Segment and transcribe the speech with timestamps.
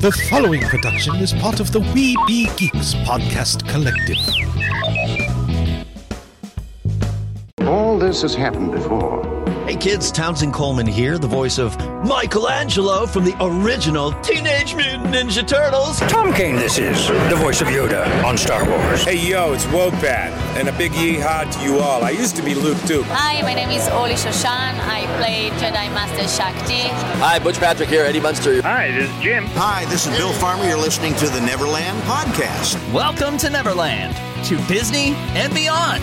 [0.00, 4.16] The following production is part of the We Be Geeks podcast collective.
[7.66, 9.37] All this has happened before.
[9.68, 15.46] Hey kids, Townsend Coleman here, the voice of Michelangelo from the original Teenage Mutant Ninja
[15.46, 16.00] Turtles.
[16.10, 19.04] Tom Kane, this is the voice of Yoda on Star Wars.
[19.04, 22.02] Hey yo, it's Wopat, and a big yeehaw to you all.
[22.02, 23.02] I used to be Luke too.
[23.08, 24.46] Hi, my name is Orli Shoshan.
[24.46, 26.88] I play Jedi Master Shaak Ti.
[27.20, 28.62] Hi, Butch Patrick here, Eddie Munster.
[28.62, 29.44] Hi, this is Jim.
[29.48, 30.64] Hi, this is Bill Farmer.
[30.64, 32.78] You're listening to the Neverland Podcast.
[32.90, 34.16] Welcome to Neverland,
[34.46, 36.02] to Disney and beyond.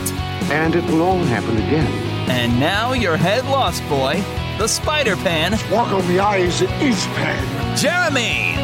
[0.51, 2.14] And it will all happen again.
[2.27, 4.23] And now your head lost boy,
[4.57, 5.51] the Spider Pan.
[5.71, 7.77] Walk on the eyes in each pan.
[7.77, 8.55] Jeremy.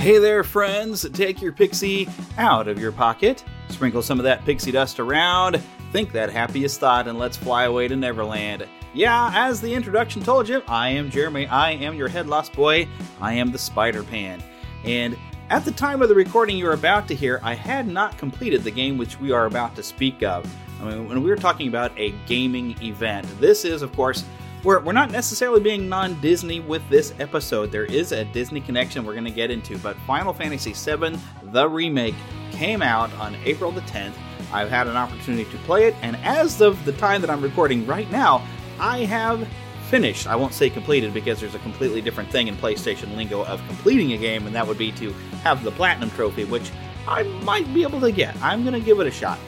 [0.00, 1.08] Hey there, friends.
[1.14, 5.60] Take your pixie out of your pocket, sprinkle some of that pixie dust around,
[5.92, 8.68] think that happiest thought, and let's fly away to Neverland.
[8.94, 11.48] Yeah, as the introduction told you, I am Jeremy.
[11.48, 12.86] I am your head lost boy.
[13.20, 14.40] I am the Spider Pan.
[14.84, 15.18] And
[15.50, 18.70] at the time of the recording you're about to hear, I had not completed the
[18.70, 20.48] game which we are about to speak of.
[20.80, 24.24] I mean, when we were talking about a gaming event, this is, of course,
[24.62, 27.72] we're, we're not necessarily being non Disney with this episode.
[27.72, 31.18] There is a Disney connection we're going to get into, but Final Fantasy VII,
[31.50, 32.14] the remake,
[32.52, 34.14] came out on April the 10th.
[34.52, 37.84] I've had an opportunity to play it, and as of the time that I'm recording
[37.86, 38.46] right now,
[38.78, 39.48] I have
[39.88, 40.26] finished.
[40.26, 44.12] I won't say completed because there's a completely different thing in PlayStation lingo of completing
[44.12, 46.70] a game, and that would be to have the Platinum Trophy, which
[47.06, 48.34] I might be able to get.
[48.42, 49.38] I'm going to give it a shot.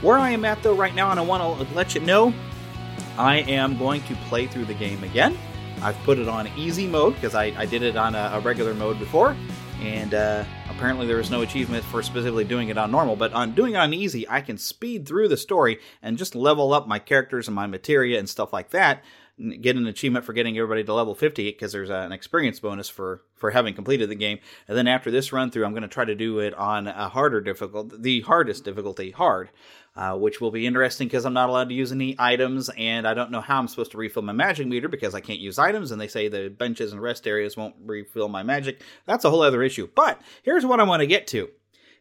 [0.00, 2.32] Where I am at, though, right now, and I want to let you know,
[3.18, 5.36] I am going to play through the game again.
[5.82, 8.72] I've put it on easy mode because I, I, did it on a, a, regular
[8.72, 9.36] mode before,
[9.80, 13.14] and uh, apparently there was no achievement for specifically doing it on normal.
[13.14, 16.72] But on doing it on easy, I can speed through the story and just level
[16.72, 19.04] up my characters and my materia and stuff like that.
[19.60, 23.22] Get an achievement for getting everybody to level 50 because there's an experience bonus for
[23.34, 24.38] for having completed the game.
[24.68, 27.08] And then after this run through, I'm going to try to do it on a
[27.08, 29.50] harder difficulty, the hardest difficulty, hard
[29.94, 33.14] uh, which will be interesting because I'm not allowed to use any items, and I
[33.14, 35.90] don't know how I'm supposed to refill my magic meter because I can't use items,
[35.90, 38.80] and they say the benches and rest areas won't refill my magic.
[39.06, 39.88] That's a whole other issue.
[39.94, 41.50] But here's what I want to get to.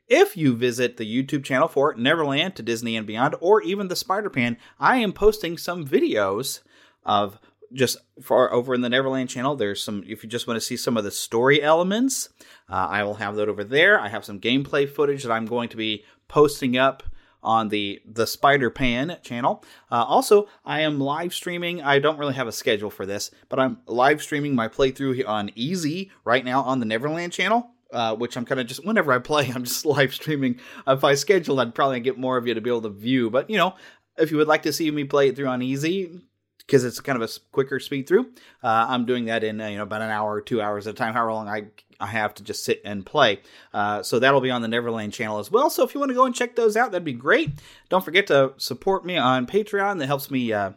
[0.07, 3.95] If you visit the YouTube channel for Neverland to Disney and Beyond, or even the
[3.95, 6.61] Spider Pan, I am posting some videos
[7.03, 7.39] of
[7.73, 9.55] just for over in the Neverland channel.
[9.55, 12.29] There's some, if you just want to see some of the story elements,
[12.69, 13.99] uh, I will have that over there.
[13.99, 17.03] I have some gameplay footage that I'm going to be posting up
[17.43, 19.63] on the the Spider Pan channel.
[19.91, 21.81] Uh, also, I am live streaming.
[21.81, 25.49] I don't really have a schedule for this, but I'm live streaming my playthrough on
[25.55, 27.71] Easy right now on the Neverland channel.
[27.91, 30.61] Uh, which I'm kind of just whenever I play, I'm just live streaming.
[30.87, 33.29] If I scheduled, I'd probably get more of you to be able to view.
[33.29, 33.75] But you know,
[34.17, 36.21] if you would like to see me play it through on Easy,
[36.71, 38.27] because it's kind of a quicker speed through.
[38.63, 40.93] Uh, I'm doing that in uh, you know about an hour or two hours at
[40.93, 41.65] a time, however long I
[41.99, 43.41] I have to just sit and play.
[43.73, 45.69] Uh, so that'll be on the Neverland channel as well.
[45.69, 47.51] So if you want to go and check those out, that'd be great.
[47.89, 49.99] Don't forget to support me on Patreon.
[49.99, 50.53] That helps me.
[50.53, 50.71] Uh,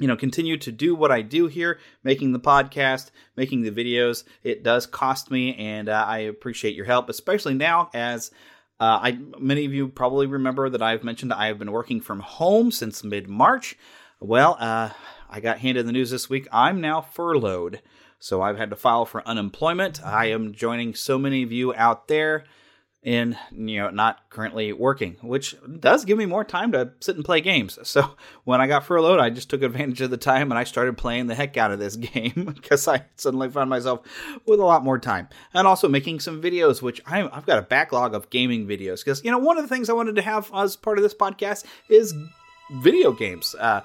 [0.00, 4.22] you know, continue to do what I do here, making the podcast, making the videos.
[4.44, 8.30] It does cost me, and uh, I appreciate your help, especially now as
[8.78, 12.20] uh, I many of you probably remember that I've mentioned I have been working from
[12.20, 13.76] home since mid March.
[14.20, 14.90] Well, uh,
[15.30, 16.48] I got handed the news this week.
[16.52, 17.82] I'm now furloughed.
[18.18, 20.04] So I've had to file for unemployment.
[20.04, 22.44] I am joining so many of you out there
[23.02, 27.24] in you know not currently working which does give me more time to sit and
[27.24, 30.58] play games so when i got furloughed i just took advantage of the time and
[30.58, 34.00] i started playing the heck out of this game because i suddenly found myself
[34.46, 37.62] with a lot more time and also making some videos which i have got a
[37.62, 40.50] backlog of gaming videos because you know one of the things i wanted to have
[40.52, 42.12] as part of this podcast is
[42.82, 43.80] video games uh,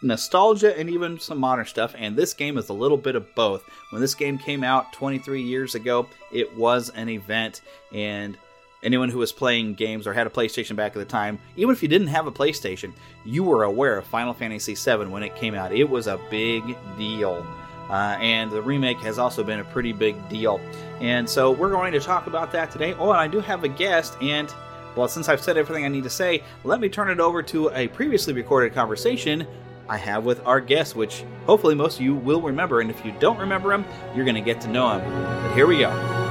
[0.00, 3.64] nostalgia and even some modern stuff, and this game is a little bit of both.
[3.90, 7.60] When this game came out 23 years ago, it was an event,
[7.92, 8.36] and
[8.82, 11.82] anyone who was playing games or had a PlayStation back at the time, even if
[11.82, 12.92] you didn't have a PlayStation,
[13.24, 15.72] you were aware of Final Fantasy VII when it came out.
[15.72, 17.46] It was a big deal.
[17.88, 20.60] Uh, and the remake has also been a pretty big deal.
[21.00, 22.94] And so we're going to talk about that today.
[22.94, 24.52] Oh, and I do have a guest, and
[24.96, 27.70] well, since I've said everything I need to say, let me turn it over to
[27.70, 29.46] a previously recorded conversation
[29.88, 32.80] I have with our guest, which hopefully most of you will remember.
[32.80, 33.84] And if you don't remember him,
[34.14, 35.10] you're going to get to know him.
[35.10, 36.21] But here we go.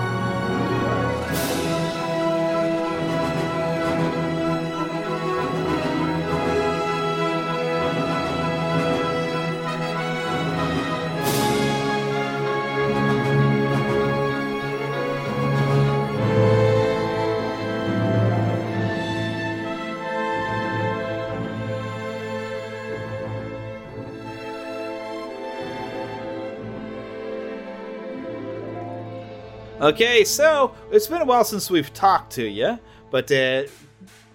[29.81, 32.77] Okay, so it's been a while since we've talked to you,
[33.09, 33.63] but uh,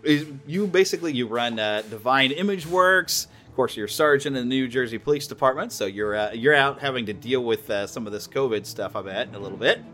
[0.03, 3.29] you basically you run uh, Divine Image Works.
[3.47, 6.53] Of course, you're a sergeant in the New Jersey Police Department, so you're uh, you're
[6.53, 8.97] out having to deal with uh, some of this COVID stuff.
[8.97, 9.85] I bet a little bit.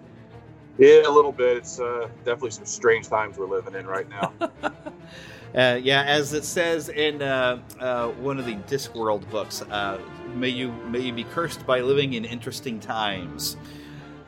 [0.78, 1.58] Yeah, a little bit.
[1.58, 4.32] It's uh, definitely some strange times we're living in right now.
[5.54, 10.00] Uh, yeah, as it says in uh, uh, one of the Discworld books, uh,
[10.34, 13.58] may you may you be cursed by living in interesting times.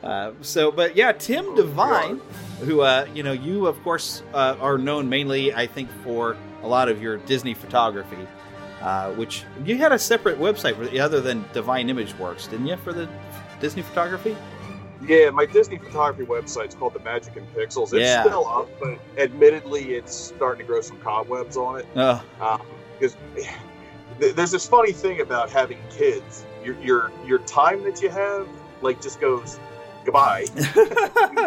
[0.05, 2.21] Uh, so, but yeah, Tim Devine,
[2.61, 6.89] who uh, you know, you of course are known mainly, I think, for a lot
[6.89, 8.27] of your Disney photography,
[9.15, 12.93] which you had a separate website for, other than Divine Image Works, didn't you, for
[12.93, 13.09] the
[13.59, 14.37] Disney photography?
[15.07, 17.85] Yeah, my Disney photography website's called The Magic in Pixels.
[17.85, 18.23] It's Yeah.
[18.23, 21.87] still up, but admittedly, it's starting to grow some cobwebs on it.
[21.95, 22.21] Oh,
[22.99, 23.17] Because
[24.19, 26.45] there's this funny thing about having kids.
[26.63, 28.47] Your your your time that you have
[28.81, 29.59] like just goes
[30.05, 30.45] goodbye.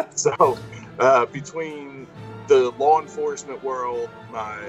[0.15, 0.57] so
[0.99, 2.07] uh, between
[2.47, 4.59] the law enforcement world, my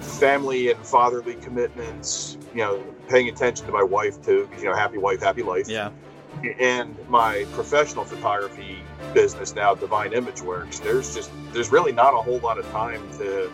[0.00, 4.98] family and fatherly commitments, you know, paying attention to my wife too, you know, happy
[4.98, 5.90] wife, happy life yeah.
[6.58, 8.78] and my professional photography
[9.12, 13.02] business now divine image works there's just there's really not a whole lot of time
[13.18, 13.50] to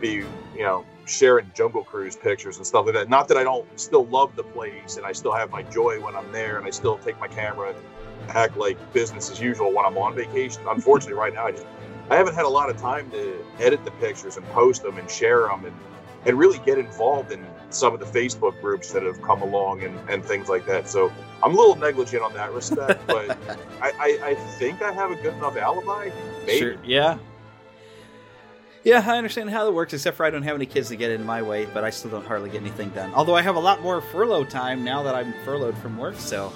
[0.00, 0.24] be
[0.56, 4.06] you know sharing jungle cruise pictures and stuff like that not that i don't still
[4.06, 6.98] love the place and i still have my joy when i'm there and i still
[6.98, 11.34] take my camera and act like business as usual when i'm on vacation unfortunately right
[11.34, 11.66] now i just
[12.10, 15.10] i haven't had a lot of time to edit the pictures and post them and
[15.10, 15.74] share them and
[16.26, 19.98] and really get involved in some of the Facebook groups that have come along and,
[20.08, 20.88] and things like that.
[20.88, 21.12] So
[21.42, 23.30] I'm a little negligent on that respect, but
[23.82, 26.10] I, I, I think I have a good enough alibi.
[26.46, 26.58] Maybe.
[26.58, 26.76] Sure.
[26.82, 27.18] Yeah.
[28.84, 31.10] Yeah, I understand how that works, except for I don't have any kids to get
[31.10, 33.12] in my way, but I still don't hardly get anything done.
[33.12, 36.52] Although I have a lot more furlough time now that I'm furloughed from work, so.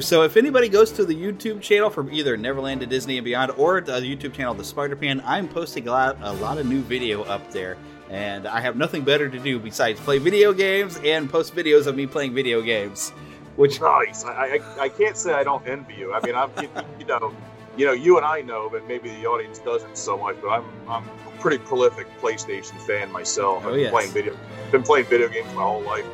[0.00, 3.52] So if anybody goes to the YouTube channel from either Neverland to Disney and Beyond
[3.52, 6.82] or the YouTube channel The Spider Pan, I'm posting a lot, a lot of new
[6.82, 7.76] video up there,
[8.08, 11.96] and I have nothing better to do besides play video games and post videos of
[11.96, 13.10] me playing video games.
[13.56, 14.24] Which nice.
[14.24, 16.14] I, I, I can't say I don't envy you.
[16.14, 16.70] I mean, I'm you,
[17.00, 17.34] you know,
[17.76, 20.36] you know, you and I know, but maybe the audience doesn't so much.
[20.40, 21.04] But I'm I'm
[21.42, 23.64] pretty prolific PlayStation fan myself.
[23.64, 23.90] Oh, I've been yes.
[23.90, 24.38] playing video,
[24.70, 26.06] been playing video games my whole life.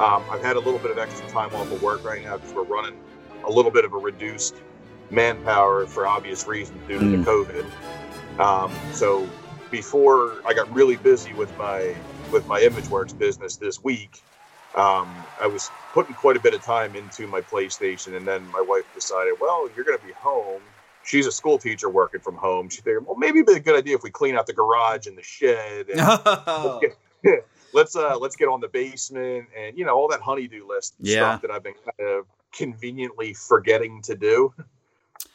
[0.00, 2.52] Um, I've had a little bit of extra time off of work right now because
[2.54, 2.98] we're running
[3.44, 4.54] a little bit of a reduced
[5.10, 7.24] manpower for obvious reasons due to Mm.
[7.24, 8.40] the COVID.
[8.40, 9.28] Um, so
[9.70, 11.94] before I got really busy with my
[12.32, 14.20] with my ImageWorks business this week,
[14.74, 15.08] um,
[15.40, 18.84] I was putting quite a bit of time into my PlayStation, and then my wife
[18.94, 20.60] decided, well, you're going to be home.
[21.06, 22.68] She's a school teacher working from home.
[22.68, 25.06] She figured, well, maybe it'd be a good idea if we clean out the garage
[25.06, 25.88] and the shed.
[25.88, 26.80] And Oh.
[26.82, 30.66] let's, get, let's uh let's get on the basement and you know all that honeydew
[30.66, 31.14] list Yeah.
[31.36, 34.52] stuff that I've been kind of conveniently forgetting to do.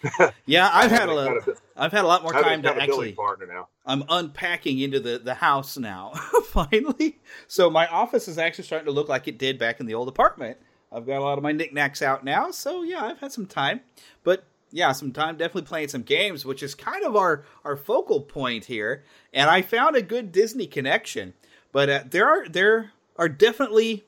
[0.45, 1.57] yeah, I've had a I've lot.
[1.77, 3.13] I've had a lot more time to actually.
[3.13, 3.67] partner now.
[3.85, 6.11] I'm unpacking into the, the house now,
[6.45, 7.19] finally.
[7.47, 10.07] So my office is actually starting to look like it did back in the old
[10.07, 10.57] apartment.
[10.91, 13.81] I've got a lot of my knickknacks out now, so yeah, I've had some time.
[14.23, 18.21] But yeah, some time definitely playing some games, which is kind of our, our focal
[18.21, 19.03] point here.
[19.33, 21.33] And I found a good Disney connection.
[21.71, 24.05] But uh, there are there are definitely,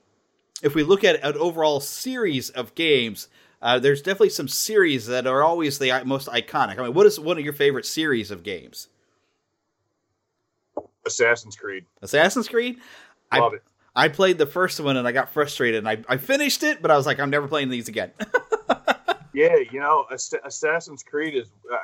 [0.62, 3.28] if we look at an overall series of games,
[3.62, 6.78] uh, there's definitely some series that are always the most iconic.
[6.78, 8.90] I mean, what is one of your favorite series of games?
[11.06, 11.86] Assassin's Creed.
[12.02, 12.80] Assassin's Creed.
[13.34, 13.64] Love I, it.
[13.96, 16.92] I played the first one and I got frustrated and I, I finished it, but
[16.92, 18.12] I was like, I'm never playing these again.
[19.34, 21.50] Yeah, you know, Ass- Assassin's Creed is.
[21.72, 21.78] Uh,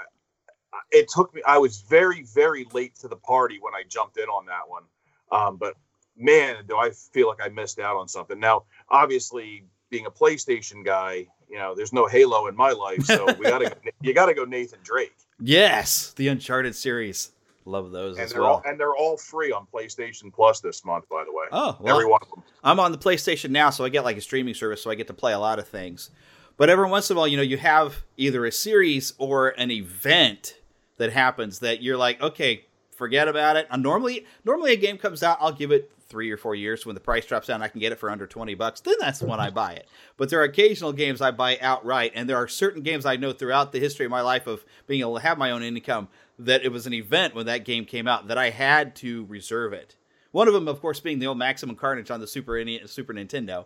[0.92, 1.42] it took me.
[1.48, 4.84] I was very, very late to the party when I jumped in on that one.
[5.32, 5.76] Um, but
[6.16, 8.40] man, do I feel like I missed out on something.
[8.40, 13.26] Now, obviously, being a PlayStation guy, you know, there's no Halo in my life, so
[13.34, 13.76] we gotta.
[14.02, 17.32] you got to go Nathan Drake, yes, the Uncharted series.
[17.66, 18.54] Love those and as they're well.
[18.54, 21.46] all and they're all free on PlayStation Plus this month, by the way.
[21.52, 22.44] Oh, well, every one of them.
[22.64, 25.08] I'm on the PlayStation now, so I get like a streaming service, so I get
[25.08, 26.10] to play a lot of things.
[26.60, 29.72] But every once in a while, you know, you have either a series or an
[29.72, 30.58] event
[30.98, 33.66] that happens that you're like, okay, forget about it.
[33.72, 36.96] And normally, normally a game comes out, I'll give it three or four years when
[36.96, 37.62] the price drops down.
[37.62, 38.82] I can get it for under twenty bucks.
[38.82, 39.88] Then that's when I buy it.
[40.18, 43.32] But there are occasional games I buy outright, and there are certain games I know
[43.32, 46.66] throughout the history of my life of being able to have my own income that
[46.66, 49.96] it was an event when that game came out that I had to reserve it.
[50.32, 53.66] One of them, of course, being the old Maximum Carnage on the Super Super Nintendo.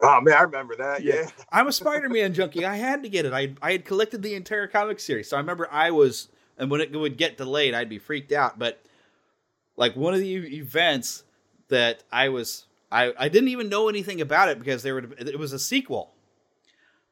[0.00, 1.02] Oh man, I remember that.
[1.02, 1.28] Yeah.
[1.50, 2.64] I'm a Spider-Man junkie.
[2.64, 3.32] I had to get it.
[3.32, 6.80] I I had collected the entire comic series, so I remember I was, and when
[6.80, 8.58] it would get delayed, I'd be freaked out.
[8.58, 8.80] But
[9.76, 11.24] like one of the events
[11.68, 15.38] that I was, I I didn't even know anything about it because there were it
[15.38, 16.12] was a sequel.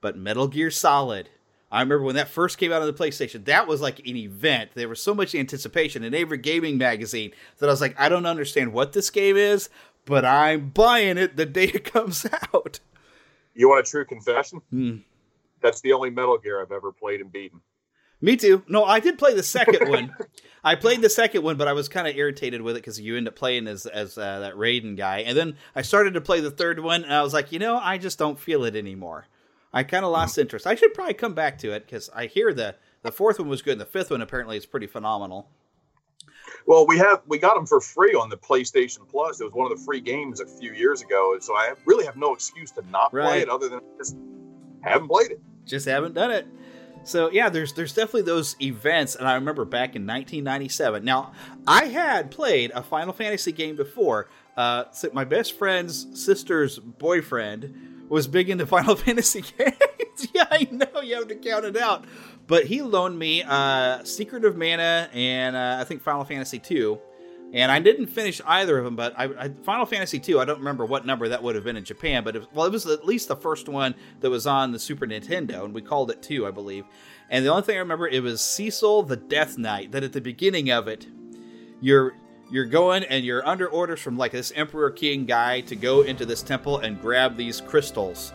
[0.01, 1.31] But Metal Gear Solid,
[1.73, 4.71] I remember when that first came out on the PlayStation, that was like an event.
[4.75, 8.27] There was so much anticipation in every gaming magazine that I was like, I don't
[8.27, 9.69] understand what this game is,
[10.07, 12.81] but I'm buying it the day it comes out.
[13.55, 14.63] You want a true confession?
[14.71, 14.97] Hmm.
[15.61, 17.61] That's the only Metal Gear I've ever played and beaten.
[18.21, 18.63] Me too.
[18.67, 20.15] No, I did play the second one.
[20.65, 23.17] I played the second one, but I was kind of irritated with it because you
[23.17, 26.41] end up playing as as uh, that Raiden guy, and then I started to play
[26.41, 29.27] the third one, and I was like, you know, I just don't feel it anymore.
[29.73, 30.67] I kind of lost interest.
[30.67, 33.63] I should probably come back to it because I hear the the fourth one was
[33.63, 35.51] good, and the fifth one apparently is pretty phenomenal.
[36.67, 39.41] Well, we have we got them for free on the PlayStation Plus.
[39.41, 42.05] It was one of the free games a few years ago, and so I really
[42.07, 43.25] have no excuse to not Right.
[43.27, 44.17] play it other than just
[44.83, 45.41] haven't played it.
[45.65, 46.47] Just haven't done it.
[47.05, 51.05] So yeah, there's there's definitely those events, and I remember back in 1997.
[51.05, 51.33] Now
[51.69, 54.29] I had played a Final Fantasy game before.
[54.57, 60.29] Uh, so my best friend's sister's boyfriend was big into Final Fantasy games.
[60.35, 62.05] yeah, I know you have to count it out,
[62.47, 66.99] but he loaned me uh, Secret of Mana and uh, I think Final Fantasy 2.
[67.53, 70.59] And I didn't finish either of them, but I, I, Final Fantasy II, I don't
[70.59, 72.87] remember what number that would have been in Japan, but it was, well, it was
[72.87, 76.23] at least the first one that was on the Super Nintendo, and we called it
[76.23, 76.85] 2, I believe.
[77.31, 80.21] And the only thing I remember, it was Cecil the Death Knight, that at the
[80.21, 81.07] beginning of it,
[81.81, 82.15] you're
[82.51, 86.25] you're going and you're under orders from like this Emperor King guy to go into
[86.25, 88.33] this temple and grab these crystals.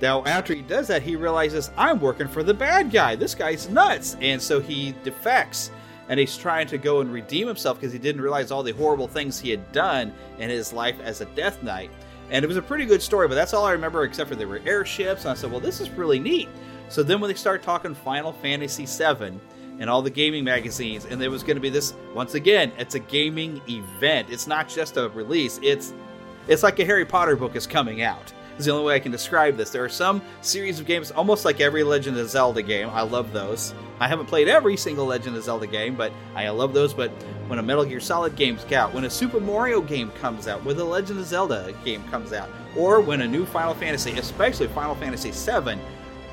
[0.00, 3.16] Now, after he does that, he realizes I'm working for the bad guy.
[3.16, 5.70] This guy's nuts, and so he defects
[6.10, 9.06] and he's trying to go and redeem himself because he didn't realize all the horrible
[9.06, 11.90] things he had done in his life as a Death Knight.
[12.30, 14.48] And it was a pretty good story, but that's all I remember, except for there
[14.48, 15.22] were airships.
[15.22, 16.48] And I said, well, this is really neat.
[16.88, 19.38] So then when they start talking Final Fantasy VII
[19.78, 22.96] and all the gaming magazines, and there was going to be this once again, it's
[22.96, 24.30] a gaming event.
[24.30, 25.60] It's not just a release.
[25.62, 25.94] It's
[26.48, 28.32] it's like a Harry Potter book is coming out.
[28.60, 29.70] Is the only way I can describe this.
[29.70, 32.90] There are some series of games, almost like every Legend of Zelda game.
[32.90, 33.72] I love those.
[34.00, 36.92] I haven't played every single Legend of Zelda game, but I love those.
[36.92, 37.10] But
[37.46, 40.62] when a Metal Gear Solid game comes out, when a Super Mario game comes out,
[40.62, 44.66] when a Legend of Zelda game comes out, or when a new Final Fantasy, especially
[44.66, 45.80] Final Fantasy VII,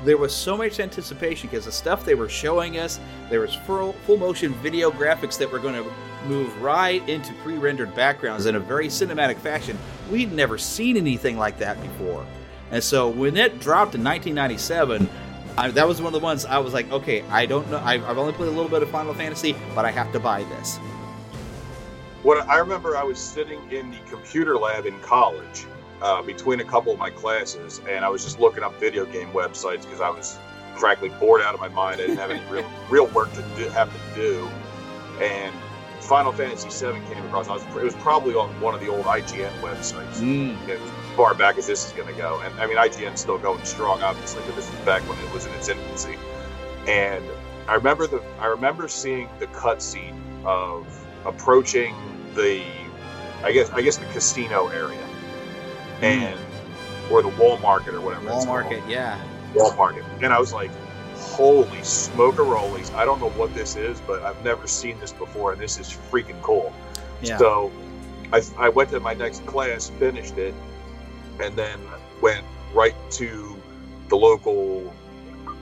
[0.04, 3.94] there was so much anticipation because the stuff they were showing us, there was full,
[4.04, 5.90] full motion video graphics that were going to
[6.26, 9.78] move right into pre-rendered backgrounds in a very cinematic fashion.
[10.10, 12.26] We'd never seen anything like that before.
[12.70, 15.08] And so when it dropped in 1997,
[15.56, 17.80] I, that was one of the ones I was like, okay, I don't know.
[17.84, 20.44] I've, I've only played a little bit of Final Fantasy, but I have to buy
[20.44, 20.76] this.
[22.22, 25.66] What I remember, I was sitting in the computer lab in college
[26.02, 29.30] uh, between a couple of my classes, and I was just looking up video game
[29.32, 30.38] websites because I was
[30.76, 32.00] frankly bored out of my mind.
[32.00, 34.48] I didn't have any real real work to do, have to do,
[35.20, 35.54] and
[36.08, 37.48] Final Fantasy VII came across.
[37.48, 40.16] I was, it was probably on one of the old IGN websites.
[40.16, 40.56] Mm.
[40.66, 40.80] As
[41.14, 44.02] far back as this is going to go, and I mean IGN's still going strong,
[44.02, 46.16] obviously, but this is back when it was in its infancy.
[46.86, 47.22] And
[47.68, 50.86] I remember the I remember seeing the cutscene of
[51.26, 51.94] approaching
[52.34, 52.64] the,
[53.42, 55.06] I guess I guess the casino area,
[56.00, 56.40] and
[57.10, 58.28] or the wall market or whatever.
[58.28, 59.22] Wall Market, yeah.
[59.54, 60.70] Wall market, and I was like,
[61.38, 62.92] "Holy smokerolies!
[62.94, 65.86] I don't know what this is, but I've never seen this before, and this is
[66.10, 66.72] freaking cool."
[67.22, 67.38] Yeah.
[67.38, 67.70] So,
[68.32, 70.52] I, I went to my next class, finished it,
[71.40, 71.78] and then
[72.20, 73.56] went right to
[74.08, 74.92] the local.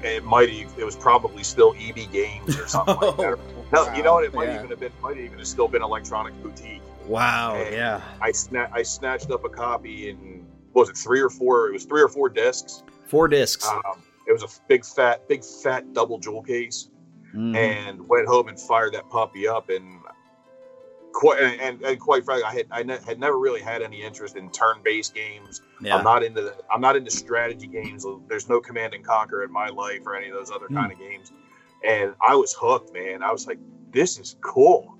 [0.02, 3.38] It might it was probably still EB Games or something like that.
[3.72, 4.22] No, you know what?
[4.24, 4.58] It might Yeah.
[4.58, 6.80] even have been might even have still been Electronic Boutique.
[7.06, 8.00] Wow, And yeah.
[8.20, 11.68] I sna- I snatched up a copy in what was it three or four?
[11.68, 12.82] It was three or four discs.
[13.06, 13.66] Four discs.
[13.66, 16.88] Um, it was a big fat, big fat double jewel case,
[17.34, 17.56] Mhm.
[17.56, 19.68] and went home and fired that puppy up.
[19.70, 20.00] And
[21.12, 24.02] quite and, and, and quite frankly, I had I ne- had never really had any
[24.02, 25.60] interest in turn-based games.
[25.80, 25.96] Yeah.
[25.96, 28.04] I'm not into the, I'm not into strategy games.
[28.28, 30.76] There's no Command and Conquer in my life or any of those other Hmm.
[30.76, 31.32] kind of games.
[31.86, 33.22] And I was hooked, man.
[33.22, 33.58] I was like,
[33.92, 34.94] this is cool.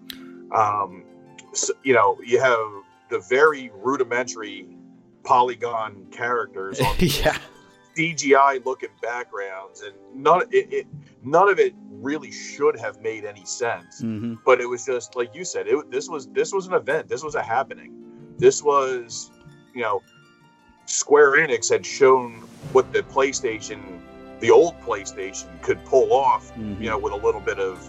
[0.55, 1.05] Um,
[1.53, 2.59] so, you know, you have
[3.11, 4.69] the very rudimentary
[5.25, 7.37] polygon characters on yeah.
[7.97, 10.87] CGI looking backgrounds, and none it, it
[11.23, 14.01] none of it really should have made any sense.
[14.01, 15.67] hmm But it was just like you said.
[15.67, 17.09] It this was this was an event.
[17.09, 17.93] This was a happening.
[18.39, 19.31] This was,
[19.75, 20.03] you know,
[20.87, 24.01] Square Enix had shown what the PlayStation,
[24.41, 26.53] the old PlayStation, could pull off.
[26.55, 26.81] Mhm.
[26.81, 27.89] You know, with a little bit of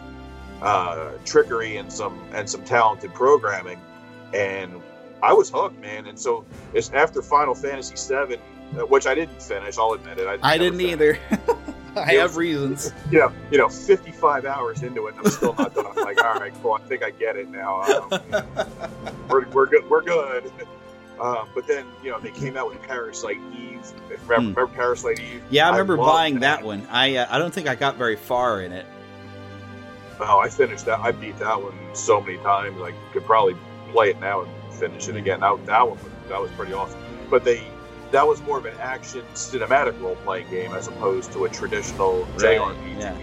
[0.61, 3.79] uh, trickery and some and some talented programming,
[4.33, 4.81] and
[5.21, 6.07] I was hooked, man.
[6.07, 8.37] And so it's after Final Fantasy VII,
[8.73, 9.77] which I didn't finish.
[9.77, 10.27] I'll admit it.
[10.27, 10.93] I, I didn't finished.
[10.93, 11.19] either.
[11.95, 12.93] I It have was- reasons.
[13.11, 15.87] You know, you know, 55 hours into it, and I'm still not done.
[15.87, 16.73] I'm like, all right, cool.
[16.73, 17.81] I think I get it now.
[17.83, 18.09] Um,
[19.29, 19.89] we're, we're good.
[19.89, 20.51] We're good.
[21.19, 23.81] Um, but then you know they came out with Parasite Eve.
[24.09, 24.39] Remember, hmm.
[24.49, 25.41] remember Parasite Eve?
[25.49, 26.85] Yeah, I remember I buying that, that one.
[26.91, 28.85] I uh, I don't think I got very far in it.
[30.19, 30.99] Oh, I finished that.
[30.99, 32.79] I beat that one so many times.
[32.81, 33.55] I could probably
[33.91, 35.39] play it now and finish it again.
[35.39, 35.97] That, that one
[36.29, 36.99] that was pretty awesome.
[37.31, 37.63] But they
[38.11, 42.23] that was more of an action cinematic role playing game as opposed to a traditional
[42.23, 42.59] right.
[42.59, 42.99] JRPG.
[42.99, 43.17] Yeah.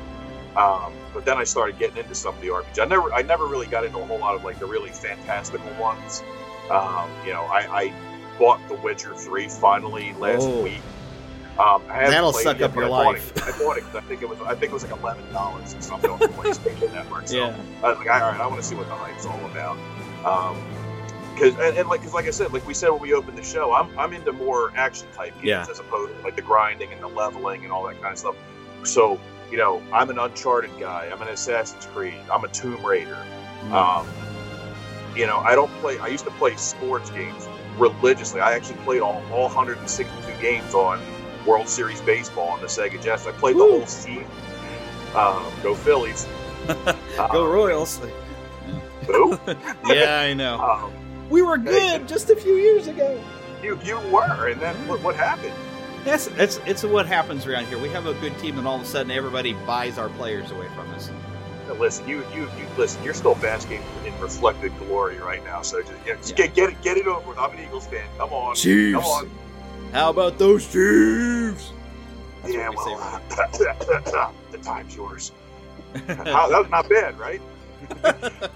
[0.57, 2.81] Um, but then I started getting into some of the RPGs.
[2.81, 5.71] I never I never really got into a whole lot of like the really fantastical
[5.81, 6.23] ones.
[6.71, 7.93] Um, you know, I, I,
[8.39, 10.63] bought The Witcher three finally last oh.
[10.65, 10.81] week.
[11.59, 13.35] Um, That'll suck up your I life.
[13.35, 15.33] Bought it, I bought it I think it was I think it was like eleven
[15.33, 17.29] dollars or something on the PlayStation Network.
[17.29, 17.57] So yeah.
[17.83, 19.77] I was like, all right, I want to see what the hype's all about.
[21.35, 23.43] Because and, and, like cause like I said, like we said when we opened the
[23.43, 25.67] show, I'm I'm into more action type games yeah.
[25.69, 28.37] as opposed to like the grinding and the leveling and all that kind of stuff.
[28.85, 31.09] So you know, I'm an Uncharted guy.
[31.13, 32.21] I'm an Assassin's Creed.
[32.33, 33.25] I'm a Tomb Raider.
[33.65, 33.73] Mm.
[33.73, 34.09] Um,
[35.17, 35.99] you know, I don't play.
[35.99, 37.47] I used to play sports games
[37.79, 38.41] religiously.
[38.41, 41.01] I actually played all, all 162 games on
[41.47, 43.27] World Series baseball on the Sega Genesis.
[43.27, 43.67] I played Woo.
[43.67, 44.27] the whole season.
[45.15, 46.27] Um, go Phillies.
[46.67, 48.01] go um, Royals.
[49.87, 50.59] Yeah, I know.
[50.59, 50.93] Um,
[51.31, 53.21] we were good just a few years ago.
[53.63, 55.55] You you were, and then what, what happened?
[56.05, 57.79] Yes, it's it's what happens around here.
[57.79, 60.69] We have a good team, and all of a sudden, everybody buys our players away
[60.75, 61.11] from us.
[61.67, 63.03] Now listen, you you you listen.
[63.03, 65.63] You're still basking in reflected glory right now.
[65.63, 66.47] So just, you know, just yeah.
[66.47, 67.39] get get it get it over with.
[67.39, 68.07] I'm an Eagles fan.
[68.19, 69.01] Come on, Chiefs.
[69.01, 69.31] Come on.
[69.93, 71.73] How about those Chiefs?
[72.43, 73.23] That's yeah, we well,
[74.51, 75.33] the time's yours.
[75.95, 77.41] That was not bad, right?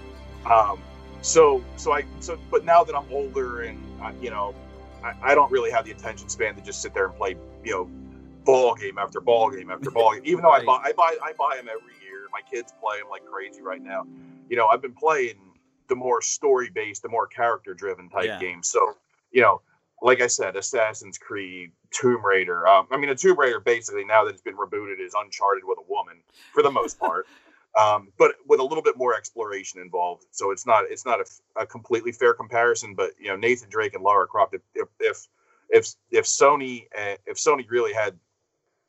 [0.45, 0.79] um,
[1.21, 4.55] so so I so but now that I'm older and uh, you know
[5.03, 7.71] I, I, don't really have the attention span to just sit there and play you
[7.71, 7.89] know
[8.45, 10.23] ball game after ball game after ball game.
[10.25, 10.61] Even though right.
[10.61, 12.27] I buy I buy I buy them every year.
[12.31, 14.05] My kids play them like crazy right now.
[14.49, 15.35] You know I've been playing
[15.87, 18.39] the more story based, the more character driven type yeah.
[18.39, 18.69] games.
[18.69, 18.95] So
[19.31, 19.61] you know
[20.01, 22.65] like I said, Assassin's Creed, Tomb Raider.
[22.65, 25.77] Um, I mean, a Tomb Raider basically now that it's been rebooted is Uncharted with
[25.77, 26.15] a woman
[26.53, 27.27] for the most part
[27.79, 30.25] um, but with a little bit more exploration involved.
[30.31, 32.93] So it's not it's not a, a, completely fair comparison.
[32.93, 34.53] But you know, Nathan Drake and Lara Croft.
[34.53, 34.61] If
[34.99, 35.27] if
[35.69, 38.17] if if Sony uh, if Sony really had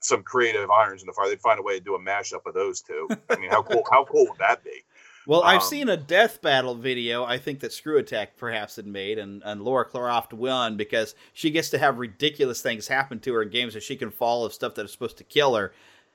[0.00, 2.55] some creative irons in the fire, they'd find a way to do a mashup of
[2.55, 3.09] those two.
[3.31, 4.70] I mean, how cool how cool would that be?
[5.26, 7.24] Well, I've um, seen a death battle video.
[7.24, 11.50] I think that Screw Attack perhaps had made, and, and Laura Croft won because she
[11.50, 14.55] gets to have ridiculous things happen to her in games that she can fall of
[14.55, 15.72] stuff that is supposed to kill her.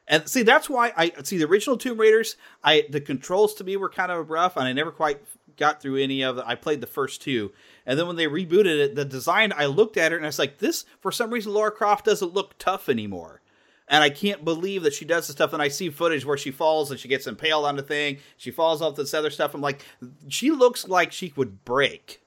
[0.08, 2.36] And see, that's why I see the original Tomb Raiders.
[2.64, 5.22] I the controls to me were kind of rough, and I never quite
[5.58, 6.38] got through any of.
[6.40, 7.52] I played the first two,
[7.86, 10.40] and then when they rebooted it, the design I looked at it and I was
[10.40, 13.42] like, this for some reason Laura Croft doesn't look tough anymore.
[13.88, 15.54] And I can't believe that she does the stuff.
[15.54, 18.18] And I see footage where she falls and she gets impaled on the thing.
[18.36, 19.54] She falls off this other stuff.
[19.54, 19.86] I'm like,
[20.28, 22.20] she looks like she would break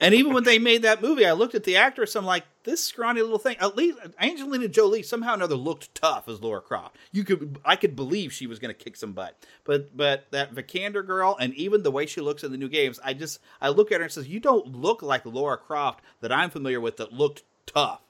[0.00, 2.16] and even when they made that movie, I looked at the actress.
[2.16, 3.56] I'm like, this scrawny little thing.
[3.58, 6.96] At least Angelina Jolie somehow or another looked tough as Laura Croft.
[7.12, 9.36] You could, I could believe she was going to kick some butt.
[9.64, 13.00] But but that Vikander girl, and even the way she looks in the new games,
[13.04, 16.32] I just I look at her and says, you don't look like Laura Croft that
[16.32, 18.00] I'm familiar with that looked tough.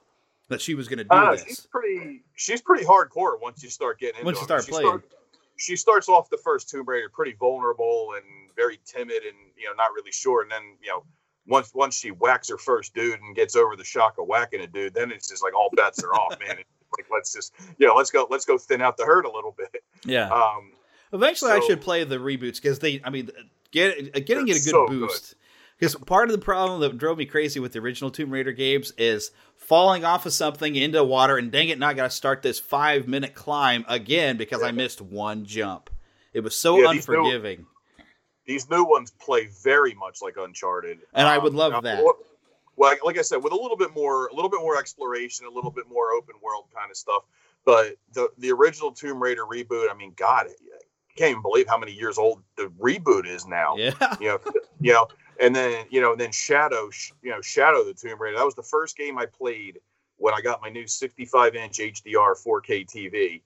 [0.48, 1.44] That she was going to do uh, this.
[1.46, 2.22] She's pretty.
[2.34, 4.88] She's pretty hardcore once you start getting into once you start she playing.
[4.88, 5.04] Start,
[5.56, 8.24] she starts off the first Tomb Raider pretty vulnerable and
[8.56, 11.04] very timid and you know not really sure, and then you know
[11.50, 14.66] once once she whacks her first dude and gets over the shock of whacking a
[14.66, 16.56] dude, then it's just like all bets are off, man.
[16.96, 19.54] like let's just you know let's go let's go thin out the herd a little
[19.56, 19.82] bit.
[20.04, 20.28] Yeah.
[20.28, 20.72] Um,
[21.12, 23.30] Eventually, so, I should play the reboots because they, I mean,
[23.72, 25.34] get getting it a good so boost.
[25.78, 28.92] Because part of the problem that drove me crazy with the original Tomb Raider games
[28.98, 32.42] is falling off of something into water, and dang it, now I got to start
[32.42, 35.90] this five minute climb again because I missed one jump.
[36.32, 37.56] It was so yeah, unforgiving.
[37.58, 37.79] These new
[38.70, 42.04] ones play very much like Uncharted, and um, I would love now, that.
[42.04, 42.16] Well,
[43.04, 45.70] like I said, with a little bit more, a little bit more exploration, a little
[45.70, 47.24] bit more open world kind of stuff.
[47.64, 51.78] But the the original Tomb Raider reboot, I mean, God, I can't even believe how
[51.78, 53.76] many years old the reboot is now.
[53.76, 54.40] Yeah, you know,
[54.80, 55.08] you know,
[55.40, 56.90] and then you know, and then Shadow,
[57.22, 58.38] you know, Shadow the Tomb Raider.
[58.38, 59.78] That was the first game I played
[60.16, 63.42] when I got my new 65 inch HDR 4K TV,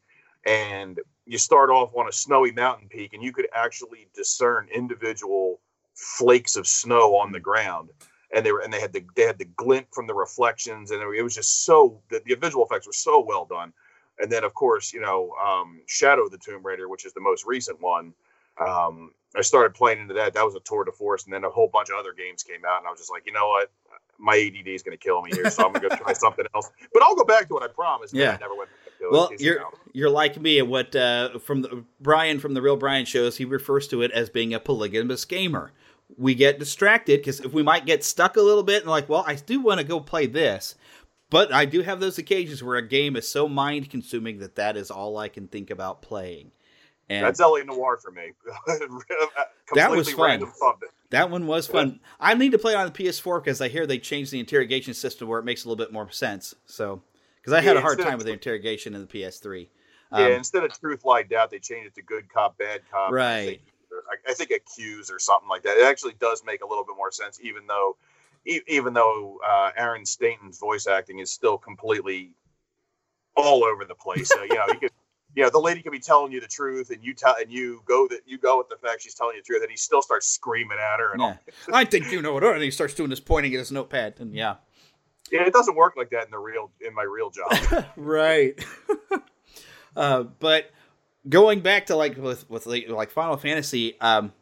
[0.47, 5.61] and you start off on a snowy mountain peak and you could actually discern individual
[5.95, 7.91] flakes of snow on the ground.
[8.35, 11.01] And they were and they had the they had the glint from the reflections and
[11.01, 13.73] it was just so the, the visual effects were so well done.
[14.19, 17.21] And then of course you know um, shadow of the tomb raider which is the
[17.21, 18.13] most recent one
[18.59, 20.35] um, i started playing into that.
[20.35, 22.65] That was a tour de force and then a whole bunch of other games came
[22.67, 23.71] out and i was just like you know what?
[24.19, 26.47] My add is going to kill me here so i'm going to go try something
[26.57, 26.71] else.
[26.93, 28.71] But i'll go back to what i promised yeah i never went
[29.11, 30.59] well, you're you're like me.
[30.59, 34.11] At what uh, from the, Brian from the Real Brian shows, he refers to it
[34.13, 35.73] as being a polygamous gamer,
[36.17, 39.25] we get distracted because if we might get stuck a little bit and like, well,
[39.27, 40.75] I do want to go play this,
[41.31, 44.77] but I do have those occasions where a game is so mind consuming that that
[44.77, 46.51] is all I can think about playing.
[47.09, 48.33] And That's LA Noire for me.
[49.75, 50.43] that was fun.
[51.11, 52.01] That one was fun.
[52.19, 54.95] I need to play it on the PS4 because I hear they changed the interrogation
[54.95, 56.55] system where it makes a little bit more sense.
[56.65, 57.03] So,
[57.45, 59.69] because I had yeah, a hard time with the interrogation in the PS3.
[60.11, 63.13] Um, yeah, instead of truth, lie, doubt, they changed it to good cop, bad cop.
[63.13, 63.61] Right.
[64.27, 65.77] I think accuse or something like that.
[65.77, 67.97] It actually does make a little bit more sense, even though,
[68.47, 72.33] even though uh, Aaron Staton's voice acting is still completely
[73.37, 74.31] all over the place.
[74.31, 74.91] So, you know, you could,
[75.35, 77.83] you know, the lady could be telling you the truth, and you tell, and you
[77.85, 80.01] go that you go with the fact she's telling you the truth, and he still
[80.01, 81.13] starts screaming at her.
[81.13, 81.37] And yeah.
[81.73, 84.35] I think you know it, and he starts doing this pointing at his notepad, and
[84.35, 84.57] yeah.
[85.31, 87.87] Yeah, it doesn't work like that in the real in my real job.
[87.97, 88.63] right.
[89.97, 90.71] uh, but
[91.29, 94.33] going back to like with with like Final Fantasy, um,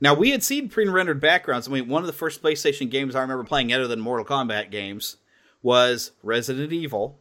[0.00, 1.68] now we had seen pre-rendered backgrounds.
[1.68, 4.70] I mean, one of the first PlayStation games I remember playing other than Mortal Kombat
[4.70, 5.16] games
[5.62, 7.18] was Resident Evil,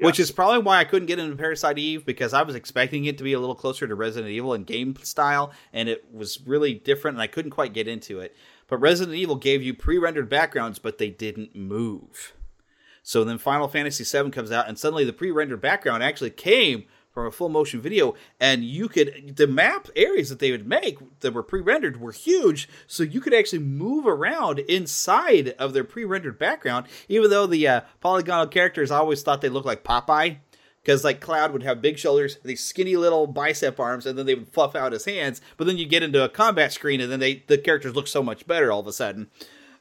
[0.00, 3.18] which is probably why I couldn't get into Parasite Eve because I was expecting it
[3.18, 6.74] to be a little closer to Resident Evil in game style, and it was really
[6.74, 8.34] different, and I couldn't quite get into it.
[8.68, 12.34] But Resident Evil gave you pre-rendered backgrounds, but they didn't move.
[13.02, 16.84] So then Final Fantasy VII comes out, and suddenly the pre-rendered background actually came
[17.18, 20.98] from a full motion video and you could the map areas that they would make
[21.18, 26.38] that were pre-rendered were huge so you could actually move around inside of their pre-rendered
[26.38, 30.36] background even though the uh, polygonal characters always thought they looked like popeye
[30.82, 34.34] because like cloud would have big shoulders these skinny little bicep arms and then they
[34.34, 37.20] would fluff out his hands but then you get into a combat screen and then
[37.20, 39.28] they the characters look so much better all of a sudden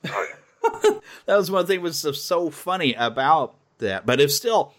[0.06, 0.28] oh,
[1.26, 4.74] that was one thing was so funny about that but if still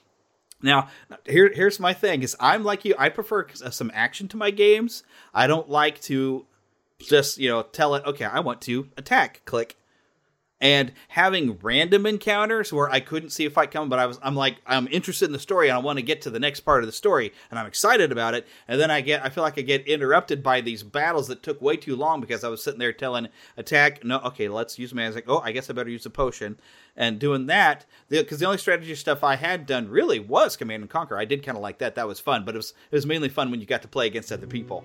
[0.62, 0.88] now,
[1.24, 2.94] here here's my thing: is I'm like you.
[2.98, 5.04] I prefer uh, some action to my games.
[5.32, 6.46] I don't like to
[6.98, 8.04] just you know tell it.
[8.04, 9.42] Okay, I want to attack.
[9.44, 9.76] Click.
[10.60, 14.34] And having random encounters where I couldn't see a fight coming, but I was I'm
[14.34, 16.82] like I'm interested in the story and I want to get to the next part
[16.82, 18.46] of the story and I'm excited about it.
[18.66, 21.62] And then I get I feel like I get interrupted by these battles that took
[21.62, 25.24] way too long because I was sitting there telling attack no okay let's use magic
[25.28, 26.58] oh I guess I better use a potion
[26.98, 30.82] and doing that because the, the, only strategy stuff I had done really was Command
[30.82, 31.16] and Conquer.
[31.16, 31.94] I did kind of like that.
[31.94, 34.06] That was fun, but it was it was mainly fun when you got to play
[34.08, 34.84] against other people.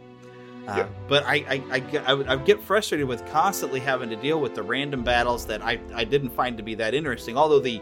[0.67, 0.88] Uh, yeah.
[1.08, 4.39] But I I, I, I, would, I would get frustrated with constantly having to deal
[4.39, 7.38] with the random battles that I, I didn't find to be that interesting.
[7.38, 7.82] Although the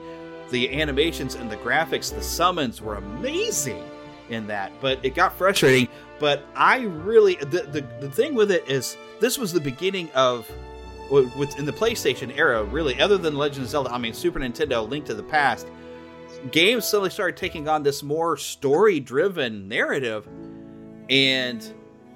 [0.49, 3.83] the animations and the graphics, the summons were amazing
[4.29, 5.87] in that, but it got frustrating.
[6.19, 10.49] But I really the, the the thing with it is this was the beginning of
[11.11, 15.05] in the PlayStation era, really, other than Legend of Zelda, I mean Super Nintendo, Link
[15.05, 15.67] to the Past,
[16.51, 20.27] games suddenly started taking on this more story-driven narrative,
[21.09, 21.73] and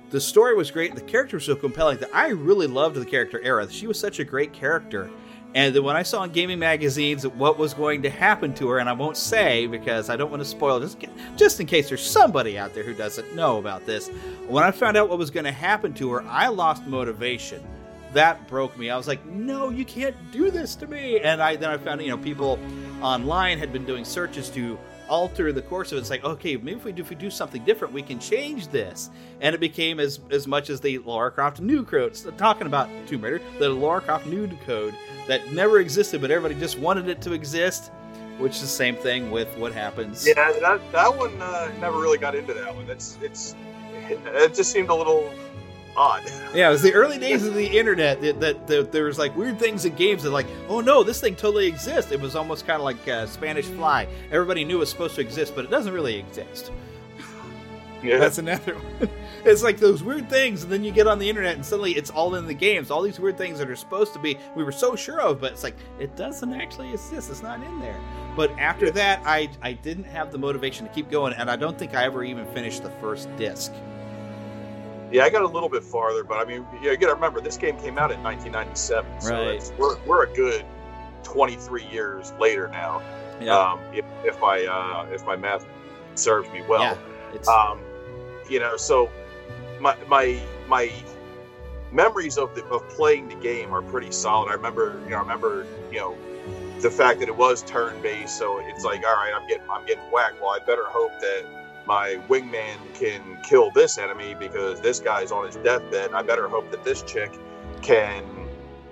[0.09, 0.95] the story was great.
[0.95, 3.69] The character was so compelling that I really loved the character Era.
[3.69, 5.09] She was such a great character.
[5.55, 8.79] And then when I saw in gaming magazines what was going to happen to her,
[8.79, 10.97] and I won't say because I don't want to spoil, just
[11.37, 14.09] just in case there's somebody out there who doesn't know about this.
[14.47, 17.63] When I found out what was going to happen to her, I lost motivation
[18.15, 18.89] that broke me.
[18.89, 21.19] I was like, no, you can't do this to me.
[21.19, 22.57] And I then I found you know people
[23.01, 26.01] online had been doing searches to alter the course of it.
[26.01, 28.67] It's like, okay, maybe if we do if we do something different, we can change
[28.69, 29.09] this.
[29.41, 32.17] And it became as as much as the Lara Croft nude code.
[32.37, 34.95] Talking about Tomb Raider, the Lara Croft nude code
[35.27, 37.91] that never existed, but everybody just wanted it to exist.
[38.37, 40.27] Which is the same thing with what happens.
[40.27, 42.89] Yeah, that, that one uh, never really got into that one.
[42.89, 43.55] It's it's
[44.09, 45.33] it just seemed a little
[45.97, 46.23] odd.
[46.53, 49.35] Yeah, it was the early days of the internet that, that, that, there was like
[49.35, 52.11] weird things in games that like, oh no, this thing totally exists.
[52.11, 54.07] It was almost kind of like uh, Spanish Fly.
[54.31, 56.71] Everybody knew it was supposed to exist, but it doesn't really exist.
[58.05, 58.19] Yeah.
[58.19, 59.09] That's another one.
[59.43, 62.09] It's like those weird things, and then you get on the internet, and suddenly it's
[62.09, 62.91] all in the games.
[62.91, 65.53] All these weird things that are supposed to be, we were so sure of, but
[65.53, 67.29] it's like it doesn't actually exist.
[67.29, 67.99] It's not in there.
[68.35, 71.77] But after that, I I didn't have the motivation to keep going, and I don't
[71.77, 73.71] think I ever even finished the first disc.
[75.11, 77.57] Yeah, I got a little bit farther, but I mean, you got to remember this
[77.57, 79.73] game came out in 1997, so right.
[79.77, 80.65] we're we're a good
[81.23, 83.01] 23 years later now.
[83.41, 83.57] Yeah.
[83.57, 85.65] Um, if, if my uh, if my math
[86.15, 86.97] serves me well,
[87.33, 87.79] yeah, um,
[88.49, 89.09] you know, so
[89.79, 90.91] my my my
[91.91, 94.49] memories of the of playing the game are pretty solid.
[94.49, 96.15] I remember, you know, I remember, you know,
[96.79, 99.85] the fact that it was turn based, so it's like, all right, I'm getting I'm
[99.85, 100.41] getting whacked.
[100.41, 105.45] Well, I better hope that my wingman can kill this enemy because this guy's on
[105.45, 106.13] his deathbed.
[106.13, 107.31] I better hope that this chick
[107.81, 108.23] can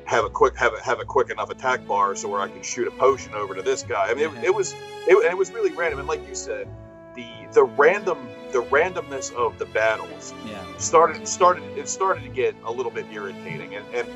[0.06, 2.62] have a quick have a, have a quick enough attack bar so where I can
[2.62, 4.10] shoot a potion over to this guy.
[4.10, 4.44] I mean, it, mm-hmm.
[4.44, 4.74] it was
[5.08, 6.00] it, it was really random.
[6.00, 6.68] And like you said,
[7.16, 10.64] the the random the randomness of the battles yeah.
[10.78, 14.08] started started it started to get a little bit irritating and, and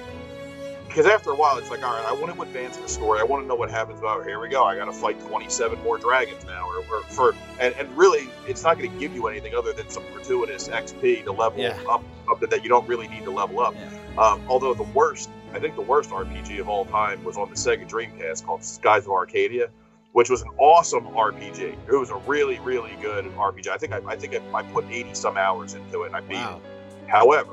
[0.97, 3.19] because after a while, it's like, all right, I want to advance the story.
[3.19, 3.99] I want to know what happens.
[3.99, 4.63] About here we go.
[4.63, 8.63] I got to fight 27 more dragons now, or, or for and, and really, it's
[8.63, 11.77] not going to give you anything other than some gratuitous XP to level Yeah.
[11.87, 13.75] up something that you don't really need to level up.
[14.17, 17.55] Um, although the worst, I think the worst RPG of all time was on the
[17.55, 19.69] Sega Dreamcast called Skies of Arcadia,
[20.13, 21.77] which was an awesome RPG.
[21.87, 23.67] It was a really, really good RPG.
[23.67, 26.21] I think I, I think I, I put 80 some hours into it and I
[26.21, 26.59] beat Wow.
[26.65, 27.07] it.
[27.07, 27.51] However,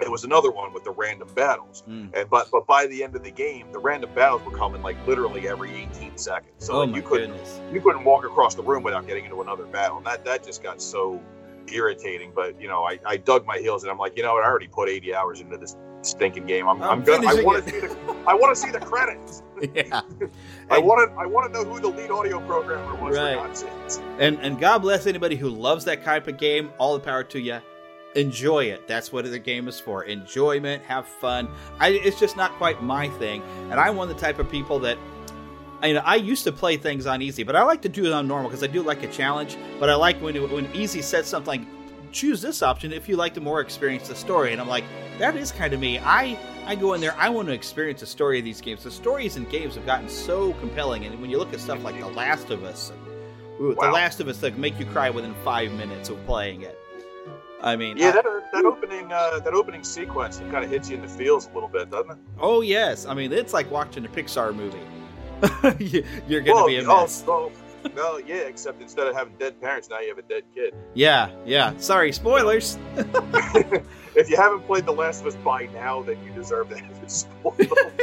[0.00, 1.82] it was another one with the random battles.
[1.88, 2.10] Mm.
[2.14, 4.96] And but but by the end of the game, the random battles were coming like
[5.06, 6.52] literally every 18 seconds.
[6.58, 7.60] So oh you couldn't goodness.
[7.72, 9.98] you couldn't walk across the room without getting into another battle.
[9.98, 11.20] And that that just got so
[11.72, 12.32] irritating.
[12.34, 14.44] But you know, I, I dug my heels and I'm like, you know what?
[14.44, 16.68] I already put 80 hours into this stinking game.
[16.68, 17.28] I'm, I'm I'm, gonna.
[17.28, 19.42] I want to see the I want to see the credits.
[19.74, 20.02] yeah.
[20.70, 23.16] I want to I want to know who the lead audio programmer was.
[23.16, 23.36] Right.
[23.36, 24.00] For God's sakes.
[24.18, 26.70] And and God bless anybody who loves that type of game.
[26.78, 27.60] All the power to you.
[28.14, 28.86] Enjoy it.
[28.86, 30.04] That's what the game is for.
[30.04, 31.48] Enjoyment, have fun.
[31.80, 33.42] I, it's just not quite my thing.
[33.70, 34.98] And I'm one of the type of people that,
[35.82, 38.06] I, you know, I used to play things on easy, but I like to do
[38.06, 39.56] it on normal because I do like a challenge.
[39.80, 43.34] But I like when when easy says something, like, choose this option if you like
[43.34, 44.52] to more experience the story.
[44.52, 44.84] And I'm like,
[45.18, 45.98] that is kind of me.
[45.98, 47.14] I I go in there.
[47.18, 48.84] I want to experience the story of these games.
[48.84, 51.98] The stories in games have gotten so compelling, and when you look at stuff like
[51.98, 52.92] The Last of Us,
[53.60, 56.78] ooh, The Last of Us that make you cry within five minutes of playing it.
[57.64, 60.96] I mean, Yeah, that that opening uh, that opening sequence it kind of hits you
[60.96, 62.18] in the feels a little bit, doesn't it?
[62.38, 63.06] oh yes.
[63.06, 64.78] I mean, it's like watching a Pixar movie.
[65.84, 67.24] You- You're gonna Well, be a oh, mess.
[67.26, 67.50] oh,
[67.96, 68.36] no, yeah.
[68.36, 70.74] Except instead of having dead parents, now you have a dead kid.
[70.94, 71.72] Yeah, yeah.
[71.78, 72.78] Sorry, spoilers.
[74.16, 77.02] If you haven't played The Last of Us by now, then you deserve to have
[77.02, 77.58] it spoiled.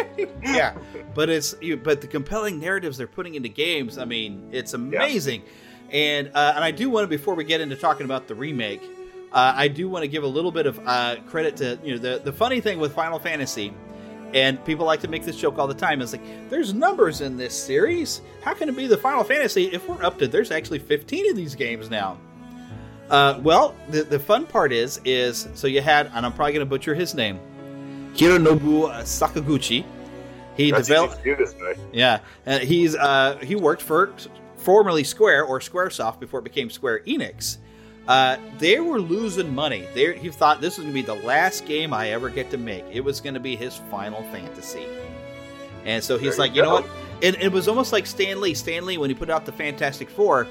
[0.43, 0.75] yeah,
[1.15, 3.97] but it's you, but the compelling narratives they're putting into games.
[3.97, 5.43] I mean, it's amazing.
[5.89, 8.81] And uh, and I do want to before we get into talking about the remake,
[9.33, 11.97] uh, I do want to give a little bit of uh, credit to you know
[11.99, 13.73] the the funny thing with Final Fantasy.
[14.33, 16.01] And people like to make this joke all the time.
[16.01, 18.21] Is like, there's numbers in this series.
[18.41, 21.35] How can it be the Final Fantasy if we're up to there's actually 15 of
[21.35, 22.17] these games now?
[23.09, 26.65] Uh, well, the, the fun part is, is so you had, and I'm probably going
[26.65, 27.41] to butcher his name,
[28.13, 29.83] Hironobu Sakaguchi.
[30.55, 31.75] He That's developed, easy to do this way.
[31.91, 32.19] yeah,
[32.59, 34.13] he's uh, he worked for
[34.55, 37.57] formerly Square or SquareSoft before it became Square Enix.
[38.11, 39.87] Uh, they were losing money.
[39.93, 42.57] They he thought this was going to be the last game I ever get to
[42.57, 42.83] make.
[42.91, 44.85] It was going to be his Final Fantasy,
[45.85, 46.89] and so he's There like, you you know what?
[47.23, 48.53] And it was almost like Stan Lee.
[48.53, 50.45] Stan Lee when he put out the Fantastic Four,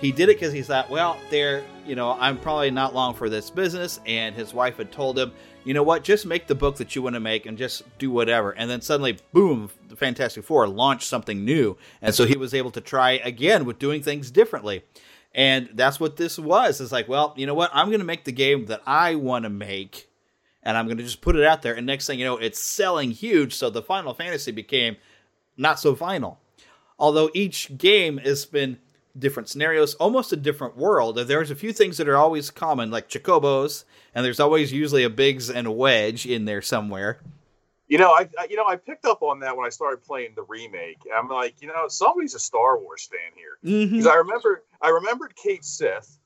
[0.00, 3.28] he did it because he thought, well, they're you know I'm probably not long for
[3.28, 5.30] this business, and his wife had told him,
[5.62, 8.10] you know what, just make the book that you want to make and just do
[8.10, 8.50] whatever.
[8.50, 12.72] And then suddenly, boom, the Fantastic Four launched something new, and so he was able
[12.72, 14.82] to try again with doing things differently.
[15.36, 16.80] And that's what this was.
[16.80, 17.70] It's like, well, you know what?
[17.74, 20.08] I'm going to make the game that I want to make,
[20.62, 21.74] and I'm going to just put it out there.
[21.74, 23.54] And next thing you know, it's selling huge.
[23.54, 24.96] So the Final Fantasy became
[25.58, 26.40] not so final.
[26.98, 28.78] Although each game has been
[29.18, 31.16] different scenarios, almost a different world.
[31.16, 35.10] There's a few things that are always common, like chocobos, and there's always usually a
[35.10, 37.20] Biggs and a Wedge in there somewhere.
[37.88, 40.32] You know, I, I you know I picked up on that when I started playing
[40.34, 40.98] the remake.
[41.16, 43.92] I'm like, you know, somebody's a Star Wars fan here Mm-hmm.
[43.96, 46.18] because I remember I remembered Cait Sith.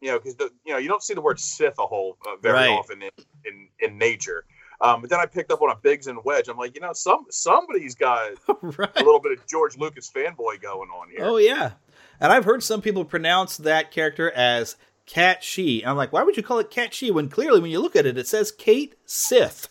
[0.00, 2.54] You know, because you know you don't see the word Sith a whole uh, very
[2.54, 2.68] Right.
[2.70, 3.10] often in,
[3.44, 4.44] in in nature.
[4.80, 6.46] Um, but then I picked up on a Biggs and Wedge.
[6.48, 8.30] I'm like, you know, some somebody's got
[8.62, 8.90] right.
[8.96, 11.24] a little bit of George Lucas fanboy going on here.
[11.24, 11.72] Oh yeah,
[12.20, 15.84] and I've heard some people pronounce that character as Cat She.
[15.84, 18.06] I'm like, why would you call it Cat She when clearly when you look at
[18.06, 19.66] it, it says Cait Sith.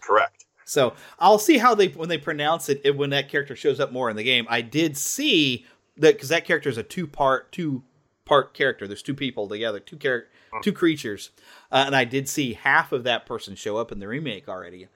[0.00, 0.39] Correct.
[0.70, 3.90] So I'll see how they when they pronounce it it- when that character shows up
[3.90, 4.46] more in the game.
[4.48, 7.82] I did see that because that character is a two part two
[8.24, 8.86] part character.
[8.86, 10.26] There's two people together, two char-
[10.62, 11.30] two creatures,
[11.72, 14.86] uh, and I did see half of that person show up in the remake already.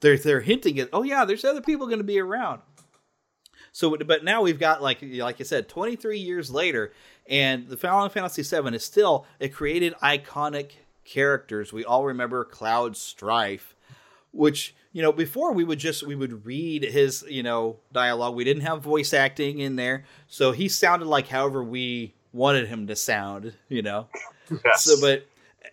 [0.00, 2.62] They're they're hinting at oh yeah, there's other people going to be around.
[3.72, 6.92] So, but now we've got like like I said, 23 years later,
[7.28, 10.70] and the Final Fantasy VII is still it created iconic
[11.04, 11.72] characters.
[11.72, 13.74] We all remember Cloud Strife,
[14.30, 18.34] which you know before we would just we would read his you know dialogue.
[18.36, 22.86] We didn't have voice acting in there, so he sounded like however we wanted him
[22.88, 23.54] to sound.
[23.68, 24.08] You know,
[24.64, 24.84] Yes.
[24.84, 25.26] so but.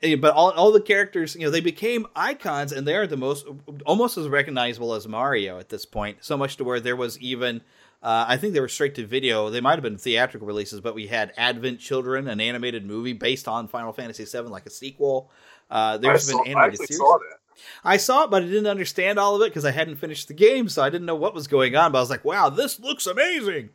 [0.04, 3.18] eh, But all, all the characters, you know, they became icons, and they are the
[3.18, 3.46] most,
[3.86, 6.20] almost as recognizable as Mario at this point.
[6.22, 7.62] So much to where there was even,
[8.02, 9.50] uh, I think they were straight to video.
[9.52, 13.48] They might have been theatrical releases, but we had Advent Children, an animated movie based
[13.48, 15.30] on Final Fantasy VII, like a sequel.
[15.70, 16.98] Uh, I, there's saw, been I animated actually series.
[16.98, 17.38] saw that.
[17.84, 20.34] I saw it, but I didn't understand all of it because I hadn't finished the
[20.34, 21.92] game, so I didn't know what was going on.
[21.92, 23.70] But I was like, "Wow, this looks amazing!"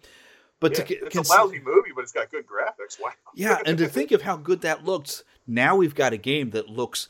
[0.60, 3.00] But Yeah, to it's cons- a lousy movie, but it's got good graphics.
[3.00, 3.10] Wow.
[3.34, 6.68] yeah, and to think of how good that looked, now we've got a game that
[6.68, 7.08] looks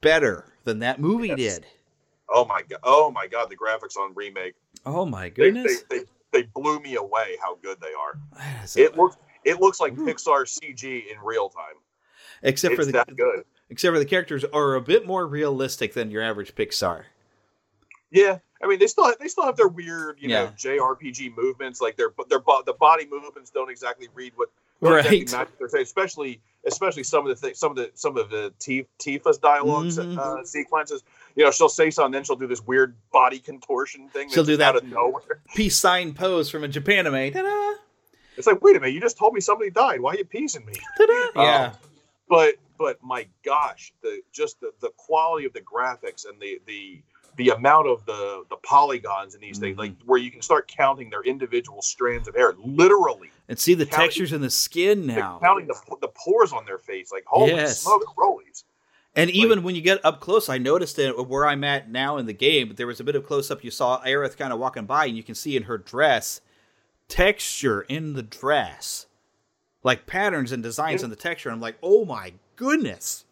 [0.00, 1.66] better than that movie did.
[2.28, 2.80] Oh my god!
[2.82, 3.48] Oh my god!
[3.50, 4.54] The graphics on remake.
[4.84, 5.82] Oh my goodness!
[5.88, 8.20] they, they, they blew me away how good they are.
[8.76, 11.76] It looks it looks like Pixar CG in real time.
[12.42, 13.44] except for the that good.
[13.70, 17.04] Except for the characters are a bit more realistic than your average Pixar.
[18.10, 21.80] Yeah, I mean they still have, they still have their weird you know JRPG movements.
[21.80, 24.48] Like their their bo- the body movements don't exactly read what
[24.82, 25.60] don't exactly Right.
[25.60, 25.82] match saying.
[25.82, 29.98] Especially especially some of the things some of the some of the T- Tifa's dialogues
[29.98, 30.16] Mhm.
[30.18, 31.02] uh, sequences.
[31.36, 34.28] You know, she'll say something, then she'll do this weird body contortion thing.
[34.30, 35.40] She'll do just out that- of nowhere.
[35.54, 37.32] Peace sign pose from a Japan anime.
[37.32, 37.74] Ta-da!
[38.36, 40.00] It's like, wait a minute, you just told me somebody died.
[40.00, 40.72] Why are you piecing me?
[40.96, 41.42] Ta-da!
[41.42, 41.72] Yeah.
[42.28, 47.00] But but my gosh, the just the, the quality of the graphics and the the
[47.36, 49.80] the amount of the the polygons in these things, Mm-hmm.
[49.80, 53.86] like where you can start counting their individual strands of hair, literally And see the
[53.86, 55.38] Counting- textures in the skin now.
[55.40, 57.10] counting the the pores on their face.
[57.12, 57.82] Like holy Yes.
[57.82, 58.64] smoke, rollies!
[59.16, 62.26] And even when you get up close, I noticed it where I'm at now in
[62.26, 63.64] the game, there was a bit of close up.
[63.64, 66.40] You saw Aerith kind of walking by, and you can see in her dress
[67.08, 69.06] texture in the dress,
[69.88, 71.50] like patterns and designs in the texture.
[71.50, 73.24] I'm like, oh my goodness!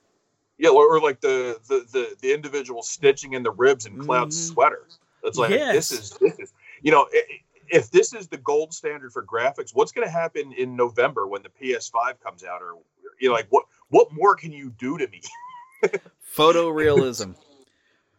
[0.59, 4.37] Yeah, or, or like the, the the the individual stitching in the ribs and Cloud's
[4.37, 4.53] Mhm.
[4.55, 4.83] sweater.
[5.23, 5.91] It's like Yes.
[5.91, 7.07] this is this is you know.
[7.69, 11.43] if this is the gold standard for graphics, what's going to happen in November when
[11.43, 12.63] the PS5 comes out?
[12.63, 12.77] Or
[13.21, 15.21] you know, like what what more can you do to me?
[16.37, 17.35] Photorealism.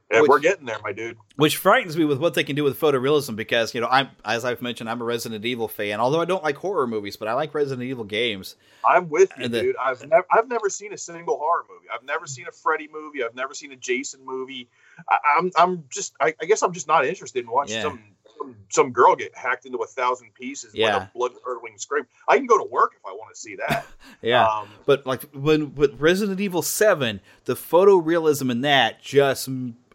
[0.10, 1.18] And Which- we're getting there, my dude.
[1.36, 4.46] which frightens me with what they can do with photorealism because you know I'm as
[4.46, 7.34] I've mentioned I'm a Resident Evil fan although I don't like horror movies but I
[7.34, 8.56] like Resident Evil games
[8.88, 9.76] I'm with you, the- dude.
[9.84, 11.88] I've never I've never seen a single horror movie.
[11.94, 13.22] I've never seen a Freddy movie.
[13.22, 14.70] I've never seen a Jason movie.
[15.10, 17.82] I, I'm I'm just I, I guess I'm just not interested in watching Yeah.
[17.84, 18.00] some,
[18.38, 22.06] some some girl get hacked into a thousand pieces with a blood curdling scream.
[22.30, 23.86] I can go to work if I want to see that.
[24.22, 29.50] yeah Um, but like when with Resident Evil 7 the photorealism in that just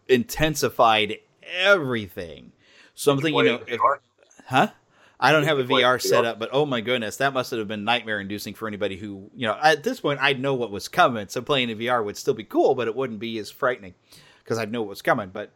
[0.07, 1.17] intensified
[1.59, 2.51] everything
[2.95, 3.79] something you play know if,
[4.45, 4.67] huh
[5.19, 6.01] I don't have a you VR?
[6.01, 9.47] setup, but oh my goodness, that must have been nightmare inducing for anybody who, you
[9.47, 12.33] know, at this point I'd know what was coming, so playing in VR would still
[12.33, 13.93] be cool, but it wouldn't be as frightening
[14.43, 15.29] because I'd know what was coming.
[15.29, 15.51] But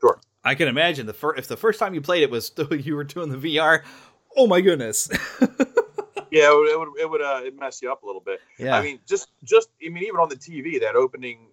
[0.00, 0.18] Sure.
[0.44, 3.04] I can imagine the fir- if the first time you played it was you were
[3.04, 3.82] doing the VR.
[4.36, 5.08] Oh my goodness!
[6.30, 8.40] yeah, it would it would, it would uh, it mess you up a little bit.
[8.58, 8.76] Yeah.
[8.76, 11.46] I mean, just just I mean, even on the TV, that opening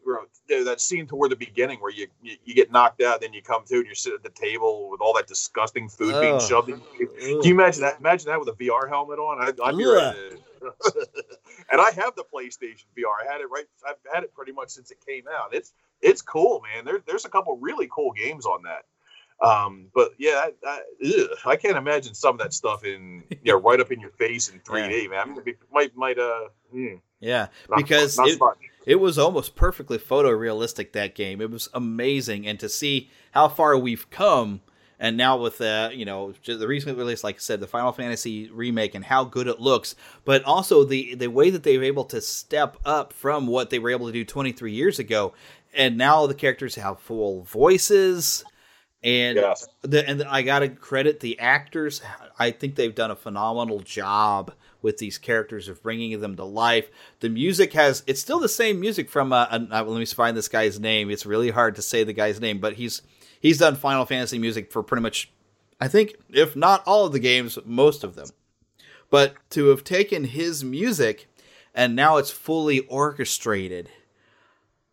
[0.47, 3.63] that scene toward the beginning where you, you you get knocked out, then you come
[3.65, 6.81] to and you're sitting at the table with all that disgusting food being shoved in.
[6.99, 7.07] you.
[7.07, 7.99] Can you imagine that?
[7.99, 9.77] Imagine that with a VR helmet on.
[9.77, 10.37] Be ready
[11.71, 13.27] and I have the PlayStation VR.
[13.27, 13.65] I had it right.
[13.87, 15.53] I've had it pretty much since it came out.
[15.53, 16.85] It's it's cool, man.
[16.85, 18.85] There, there's a couple really cool games on that.
[19.41, 23.37] Um, but yeah, I, I, ugh, I can't imagine some of that stuff in you
[23.53, 25.19] know right up in your face in 3D, man.
[25.19, 28.55] I mean, it might might uh mm, yeah, not- because not it, fun.
[28.85, 31.41] it was almost perfectly photorealistic that game.
[31.41, 34.61] It was amazing, and to see how far we've come,
[34.99, 37.91] and now with uh, you know just the recent release, like I said, the Final
[37.91, 41.83] Fantasy remake, and how good it looks, but also the the way that they were
[41.83, 45.33] able to step up from what they were able to do 23 years ago,
[45.73, 48.45] and now the characters have full voices.
[49.03, 49.67] And Yes.
[49.81, 52.01] the, and I gotta credit the actors.
[52.39, 56.89] I think they've done a phenomenal job with these characters of bringing them to life.
[57.19, 59.33] The music has it's still the same music from.
[59.33, 61.09] Uh, uh, let me find this guy's name.
[61.09, 63.01] It's really hard to say the guy's name, but he's
[63.39, 65.31] he's done Final Fantasy music for pretty much,
[65.81, 68.27] I think, if not all of the games, most of them.
[69.09, 71.27] But to have taken his music
[71.75, 73.89] and now it's fully orchestrated,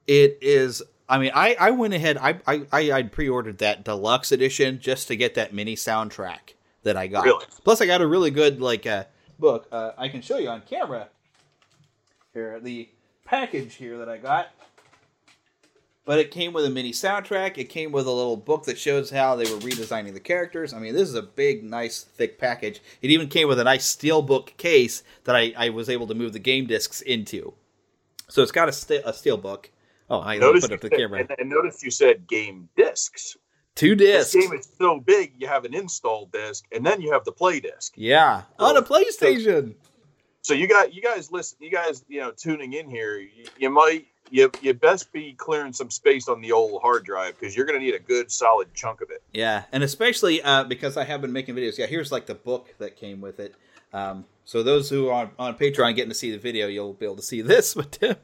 [0.07, 2.16] it is I mean, I, I went ahead.
[2.16, 7.09] I I I pre-ordered that deluxe edition just to get that mini soundtrack that I
[7.09, 7.25] got.
[7.25, 7.44] Really?
[7.64, 9.05] Plus, I got a really good like uh,
[9.38, 9.66] book.
[9.73, 11.09] Uh, I can show you on camera.
[12.33, 12.88] Here, the
[13.25, 14.51] package here that I got.
[16.05, 17.59] But it came with a mini soundtrack.
[17.59, 20.73] It came with a little book that shows how they were redesigning the characters.
[20.73, 22.81] I mean, this is a big, nice, thick package.
[23.03, 26.33] It even came with a nice steelbook case that I, I was able to move
[26.33, 27.55] the game discs into.
[28.29, 29.70] So it's got a, st- a steel book.
[30.11, 31.20] Oh, I Notice put you up the said- camera.
[31.20, 33.37] And, and notice you said game discs.
[33.76, 34.32] Two discs.
[34.32, 37.32] This game is so big, you have an install disc, and then you have the
[37.32, 37.95] play disc.
[37.97, 39.74] Yeah, on a PlayStation.
[40.43, 43.18] So you got you guys listen, you guys you know tuning in here.
[43.18, 47.39] You, you might you you best be clearing some space on the old hard drive
[47.39, 49.22] because you're going to need a good solid chunk of it.
[49.32, 51.78] Yeah, and especially uh, because I have been making videos.
[51.78, 53.55] Yeah, here's like the book that came with it.
[53.93, 57.05] Um, so those who are on, on Patreon getting to see the video, you'll be
[57.07, 57.74] able to see this.
[57.74, 58.14] But uh,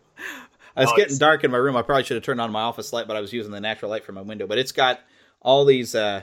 [0.76, 0.96] it's Nice.
[0.96, 1.76] getting dark in my room.
[1.76, 3.90] I probably should have turned on my office light, but I was using the natural
[3.90, 4.46] light from my window.
[4.46, 5.00] But it's got
[5.40, 6.22] all these uh,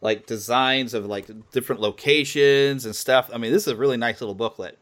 [0.00, 3.30] like designs of like different locations and stuff.
[3.32, 4.78] I mean, this is a really nice little booklet.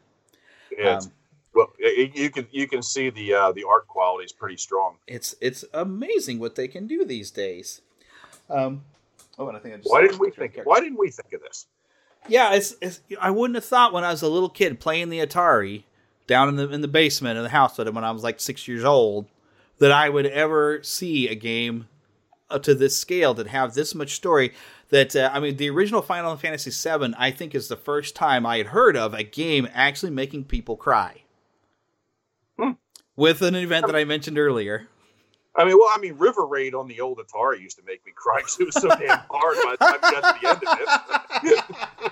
[0.77, 1.13] Yeah, Um,
[1.55, 4.97] well, y- you can you can see the uh, the art quality is pretty strong.
[5.07, 7.83] It's it's amazing what they can do these days.
[8.51, 8.83] Um,
[9.39, 10.59] oh, and I think I just why didn't we think?
[10.65, 11.67] Why didn't we think of this?
[12.29, 15.19] Yeah, it's, it's I wouldn't have thought when I was a little kid playing the
[15.19, 15.83] Atari
[16.27, 18.41] down in the in the basement of the house with him when I was like
[18.41, 19.27] six years old
[19.79, 21.89] that I would ever see a game
[22.51, 24.53] up to this scale that have this much story.
[24.91, 28.45] That uh, I mean, the original Final Fantasy VII, I think, is the first time
[28.45, 31.23] I had heard of a game actually making people cry.
[32.59, 32.73] Hmm.
[33.17, 34.89] With an event that I mentioned earlier.
[35.57, 38.13] I mean, well, I mean, River Raid on the old Atari used to make me
[38.15, 41.63] cry because it was so damn hard by the time you got to the end
[41.63, 42.12] of it.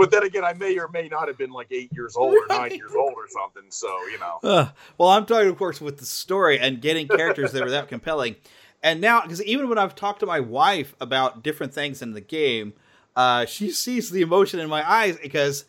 [0.00, 2.46] but then again, I may or may not have been like eight years old or
[2.48, 3.70] nine years old or something.
[3.70, 4.38] So you know.
[4.50, 7.88] Uh, well, I'm talking, of course, with the story and getting characters that are that
[7.88, 8.36] compelling.
[8.82, 12.20] And now, because even when I've talked to my wife about different things in the
[12.20, 12.72] game,
[13.14, 15.66] uh, she sees the emotion in my eyes because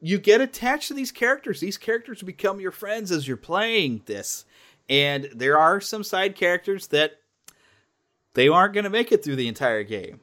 [0.00, 1.60] you get attached to these characters.
[1.60, 4.44] These characters become your friends as you're playing this.
[4.88, 7.20] And there are some side characters that
[8.34, 10.20] they aren't going to make it through the entire game.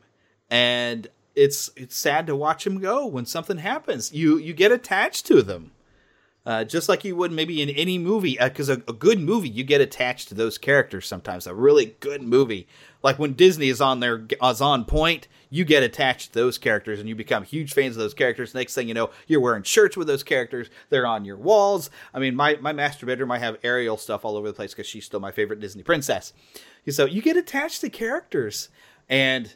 [0.50, 1.08] And
[1.38, 4.12] it's it's sad to watch them go when something happens.
[4.12, 5.72] You you get attached to them.
[6.46, 9.50] Uh, just like you would maybe in any movie, because uh, a, a, good movie,
[9.50, 11.46] you get attached to those characters sometimes.
[11.46, 12.70] A really good movie,
[13.04, 17.02] like when Disney is on their is on point, you get attached to those characters
[17.02, 18.56] and you become huge fans of those characters.
[18.56, 20.70] Next thing you know, you're wearing shirts with those characters.
[20.90, 21.90] They're on your walls.
[22.14, 24.88] I mean, my my master bedroom, I have Ariel stuff all over the place because
[24.88, 26.32] she's still my favorite Disney princess.
[26.90, 28.70] So you get attached to characters,
[29.10, 29.54] and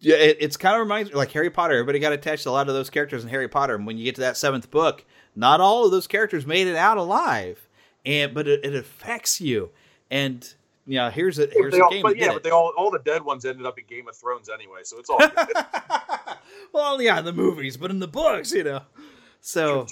[0.00, 1.74] yeah, it, it's kind of reminds me like Harry Potter.
[1.74, 4.04] Everybody got attached to a lot of those characters in Harry Potter, and when you
[4.04, 5.04] get to that seventh book
[5.36, 7.68] not all of those characters made it out alive,
[8.04, 9.70] and but it, it affects you.
[10.10, 10.52] And
[10.86, 12.02] you know, here's a here's a all, game.
[12.02, 14.48] But yeah, but they all all the dead ones ended up in Game of Thrones
[14.48, 15.20] anyway, so it's all.
[16.72, 18.82] well, yeah, in the movies, but in the books, you know.
[19.40, 19.86] So.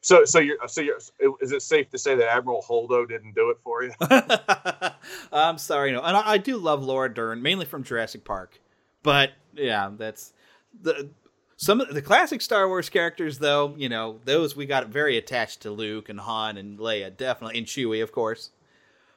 [0.00, 0.98] So, so you're, so you're,
[1.40, 3.90] is it safe to say that Admiral Holdo didn't do it for you?
[5.32, 8.60] I'm sorry, no, and I, I do love Laura Dern, mainly from Jurassic Park,
[9.08, 10.34] but yeah, that's
[10.82, 11.08] the
[11.56, 15.62] some of the classic Star Wars characters, though, you know, those we got very attached
[15.62, 18.50] to Luke and Han and Leia, definitely, and Chewie, of course.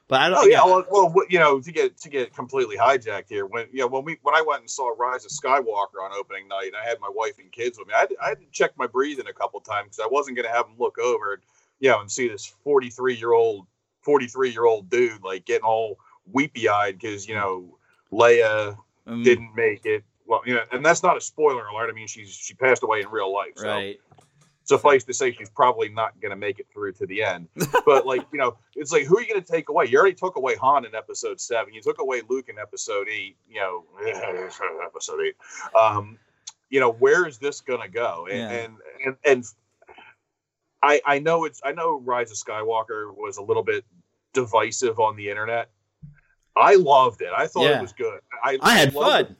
[0.08, 0.38] But I don't.
[0.38, 3.80] Oh yeah, well, well, you know, to get to get completely hijacked here, when you
[3.80, 6.76] know when we when I went and saw Rise of Skywalker on opening night, and
[6.76, 7.92] I had my wife and kids with me.
[7.94, 10.48] I had, I had to check my breathing a couple times because I wasn't going
[10.48, 11.42] to have them look over, and,
[11.80, 13.66] you know, and see this forty three year old
[14.00, 15.98] forty three year old dude like getting all
[16.32, 17.76] weepy eyed because you know
[18.10, 19.24] Leia mm.
[19.24, 21.90] didn't make it well, you know, and that's not a spoiler alert.
[21.90, 23.52] I mean, she's she passed away in real life.
[23.56, 24.00] So right.
[24.64, 27.48] Suffice to say, she's probably not going to make it through to the end.
[27.84, 29.86] But like, you know, it's like, who are you going to take away?
[29.86, 31.74] You already took away Han in Episode Seven.
[31.74, 33.36] You took away Luke in Episode Eight.
[33.48, 33.84] You know,
[34.86, 35.34] Episode Eight.
[35.76, 36.16] Um,
[36.70, 38.28] you know, where is this going to go?
[38.30, 38.50] And, yeah.
[38.50, 39.44] and and and
[40.82, 43.84] I I know it's I know Rise of Skywalker was a little bit
[44.32, 45.70] divisive on the internet.
[46.56, 47.30] I loved it.
[47.36, 47.78] I thought yeah.
[47.78, 48.20] it was good.
[48.42, 49.24] I, I had fun.
[49.24, 49.36] It.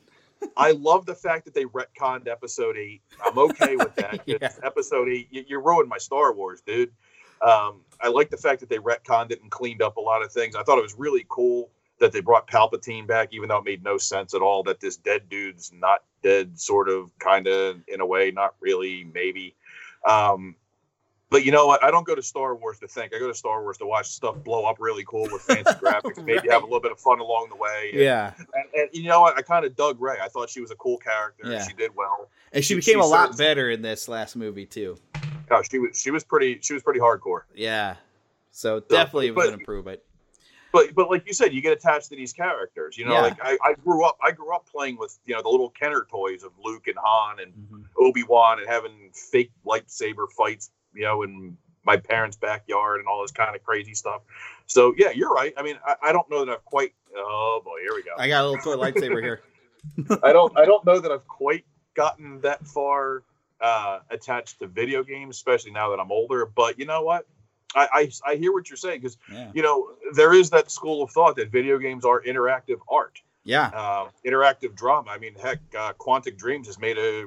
[0.57, 3.03] I love the fact that they retconned episode eight.
[3.25, 4.21] I'm okay with that.
[4.27, 4.51] yeah.
[4.63, 6.91] Episode eight, you, you ruined my Star Wars, dude.
[7.43, 10.33] Um, I like the fact that they retconned it and cleaned up a lot of
[10.33, 10.57] things.
[10.57, 13.85] I thought it was really cool that they brought Palpatine back, even though it made
[13.85, 14.63] no sense at all.
[14.63, 19.05] That this dead dude's not dead, sort of, kind of, in a way, not really,
[19.13, 19.55] maybe.
[20.07, 20.57] Um,
[21.33, 21.83] but you know what?
[21.83, 23.15] I don't go to Star Wars to think.
[23.15, 26.23] I go to Star Wars to watch stuff blow up really cool with fancy graphics,
[26.23, 27.91] maybe have a little bit of fun along the way.
[27.93, 28.35] And, yeah.
[28.37, 29.37] And, and, you know what?
[29.37, 30.19] I kind of dug Rey.
[30.23, 31.51] I thought she was a cool character.
[31.51, 31.67] Yeah.
[31.67, 32.29] She did well.
[32.53, 34.99] And she, she became she a lot better in this last movie too.
[35.49, 37.43] Gosh, she was she was pretty she was pretty hardcore.
[37.55, 37.97] Yeah.
[38.51, 40.01] So definitely so, was an improvement.
[40.73, 42.97] But but like you said, you get attached to these characters.
[42.97, 43.21] You know, yeah.
[43.21, 46.07] like I, I grew up I grew up playing with you know the little Kenner
[46.11, 47.83] toys of Luke and Han and mm-hmm.
[47.99, 50.71] Obi Wan and having fake lightsaber fights.
[50.95, 54.23] You know, in my parents' backyard and all this kind of crazy stuff.
[54.67, 55.53] So yeah, you're right.
[55.57, 56.95] I mean, I, I, don't know that I've quite.
[57.15, 58.13] Oh boy, here we go.
[58.19, 59.43] I got a little toy lightsaber here.
[60.23, 60.57] I don't.
[60.57, 61.65] I don't know that I've quite
[61.95, 63.23] gotten that far
[63.61, 66.47] uh, attached to video games, especially now that I'm older.
[66.47, 67.27] But you know what?
[67.75, 69.51] I I, I hear what you're saying because yeah.
[69.55, 73.21] you know there is that school of thought that video games are interactive art.
[73.45, 73.71] Yeah.
[73.75, 75.11] Uh, interactive drama.
[75.11, 77.27] I mean, heck, uh, Quantic Dreams has made a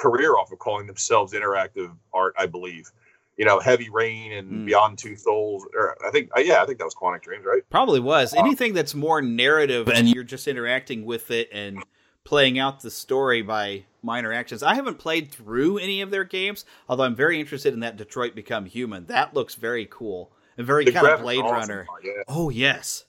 [0.00, 2.34] career off of calling themselves interactive art.
[2.38, 2.90] I believe
[3.38, 4.66] you know, Heavy Rain and mm.
[4.66, 5.64] Beyond Two Souls.
[5.74, 7.62] Or I think, uh, yeah, I think that was Quantic Dreams, right?
[7.70, 8.34] Probably was.
[8.34, 11.82] Um, Anything that's more narrative and you're just interacting with it and
[12.24, 14.62] playing out the story by minor actions.
[14.62, 18.34] I haven't played through any of their games, although I'm very interested in that Detroit
[18.34, 19.06] Become Human.
[19.06, 21.54] That looks very cool and very kind of Blade awesome.
[21.54, 21.86] Runner.
[22.02, 22.12] Yeah.
[22.26, 23.04] Oh yes.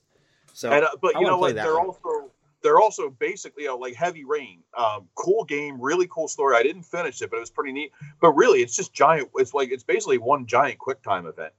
[0.53, 1.55] So, and, uh, but I you know what?
[1.55, 1.87] They're one.
[1.87, 2.31] also
[2.61, 4.59] they're also basically you know, like Heavy Rain.
[4.77, 6.55] Um, cool game, really cool story.
[6.55, 7.91] I didn't finish it, but it was pretty neat.
[8.21, 9.29] But really, it's just giant.
[9.35, 11.53] It's like it's basically one giant QuickTime event.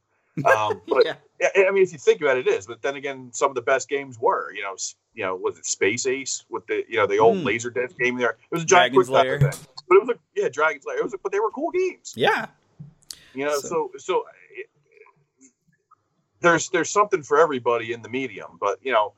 [0.44, 1.14] Um, but yeah.
[1.56, 2.66] I mean, if you think about it, it is.
[2.66, 4.76] But then again, some of the best games were, you know,
[5.14, 7.44] you know, was it Space Ace with the you know the old mm.
[7.44, 8.30] laser death game there?
[8.30, 9.40] It was a giant Dragon's Lair.
[9.40, 9.50] thing,
[9.88, 10.98] but it was a yeah, Dragon's Lair.
[10.98, 12.14] It was, a, but they were cool games.
[12.16, 12.46] Yeah,
[13.34, 14.66] you know, so so, so it,
[16.40, 19.14] there's there's something for everybody in the medium, but you know.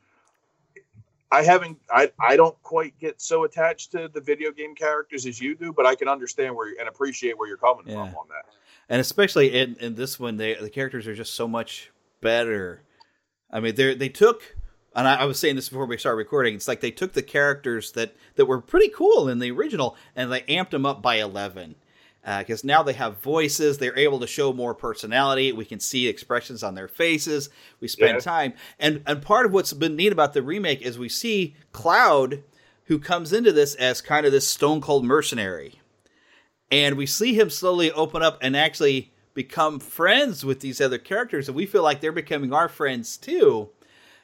[1.33, 1.79] I haven't.
[1.91, 5.73] I I don't quite get so attached to the video game characters as you do,
[5.73, 7.95] but I can understand where and appreciate where you're coming yeah.
[7.95, 8.45] from on that.
[8.91, 12.83] And especially in, in this one, they the characters are just so much better.
[13.51, 14.57] I mean, they they took,
[14.95, 16.55] and I, I, was saying this before we started recording.
[16.55, 20.31] It's like they took the characters that that were pretty cool in the original, and
[20.31, 21.77] they amped them up by eleven.
[22.25, 25.51] Because uh, now they have voices, they're able to show more personality.
[25.51, 27.51] We can see expressions on their faces.
[27.81, 28.21] We spend yeah.
[28.21, 32.45] time, and and part of what's been neat about the remake is we see Cloud,
[32.85, 35.81] who comes into this as kind of this stone cold mercenary,
[36.71, 41.49] and we see him slowly open up and actually become friends with these other characters,
[41.49, 43.69] and we feel like they're becoming our friends too.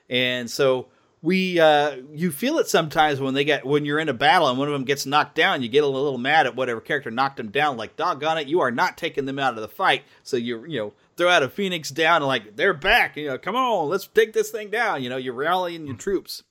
[0.08, 0.86] And so
[1.20, 4.58] we, uh, you feel it sometimes when they get when you're in a battle and
[4.58, 7.38] one of them gets knocked down, you get a little mad at whatever character knocked
[7.38, 7.76] them down.
[7.76, 10.04] Like, doggone it, you are not taking them out of the fight.
[10.22, 13.16] So you, you know, throw out a phoenix down and like they're back.
[13.16, 15.02] You know, come on, let's take this thing down.
[15.02, 16.44] You know, you're rallying your troops.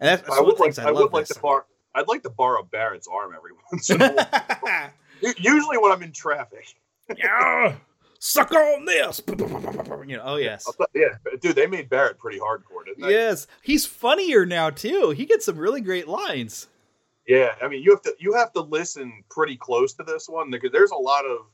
[0.00, 1.66] And that's, that's I would like, I, I would like to bar.
[1.94, 4.12] I'd like to borrow Barrett's arm every once in a
[4.62, 4.90] while.
[5.38, 6.66] Usually when I'm in traffic.
[7.16, 7.76] yeah
[8.18, 9.22] suck on this.
[9.28, 13.12] You know, oh yes, yeah, dude, they made Barrett pretty hardcore, didn't they?
[13.12, 15.10] Yes, he's funnier now too.
[15.10, 16.68] He gets some really great lines.
[17.26, 20.50] Yeah, I mean, you have to you have to listen pretty close to this one
[20.50, 21.46] because there's a lot of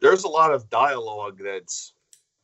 [0.00, 1.94] there's a lot of dialogue that's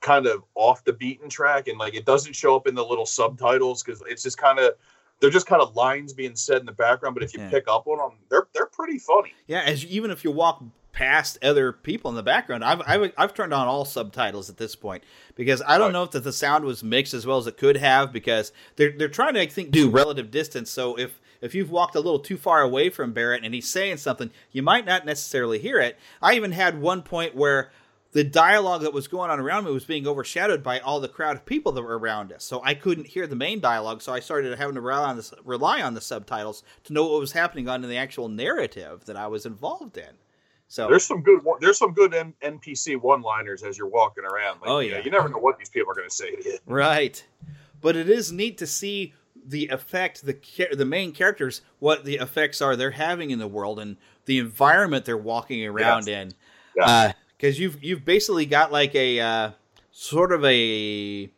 [0.01, 3.07] kind of off the beaten track and like it doesn't show up in the little
[3.07, 4.75] subtitles because it's just kind of
[5.19, 7.49] they're just kind of lines being said in the background but if you yeah.
[7.49, 10.63] pick up on them they're they're pretty funny yeah as even if you walk
[10.95, 12.65] past other people in the background.
[12.65, 15.03] I've, I've, I've turned on all subtitles at this point
[15.35, 18.13] because I don't know if the sound was mixed as well as it could have
[18.13, 20.71] because they're they're trying to I think do relative distance.
[20.71, 23.99] So if if you've walked a little too far away from Barrett and he's saying
[23.99, 25.99] something, you might not necessarily hear it.
[26.23, 27.71] I even had one point where
[28.13, 31.35] the dialogue that was going on around me was being overshadowed by all the crowd
[31.35, 32.45] of people that were around us.
[32.45, 34.01] So I couldn't hear the main dialogue.
[34.01, 37.19] So I started having to rely on the, rely on the subtitles to know what
[37.19, 40.15] was happening on in the actual narrative that I was involved in.
[40.75, 44.61] So there's some good there's some good N- NPC one-liners as you're walking around.
[44.61, 46.45] Like, oh yeah, you, you never know what these people are going to say to
[46.45, 46.59] you.
[46.67, 47.25] Right,
[47.81, 49.15] but it is neat to see
[49.47, 50.37] the effect the
[50.73, 55.05] the main characters what the effects are they're having in the world and the environment
[55.05, 56.23] they're walking around yes.
[56.23, 56.35] in.
[56.75, 57.49] Because yeah.
[57.49, 59.51] uh, you've you've basically got like a uh,
[59.93, 61.31] sort of a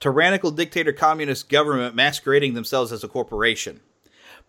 [0.00, 3.80] tyrannical dictator communist government masquerading themselves as a corporation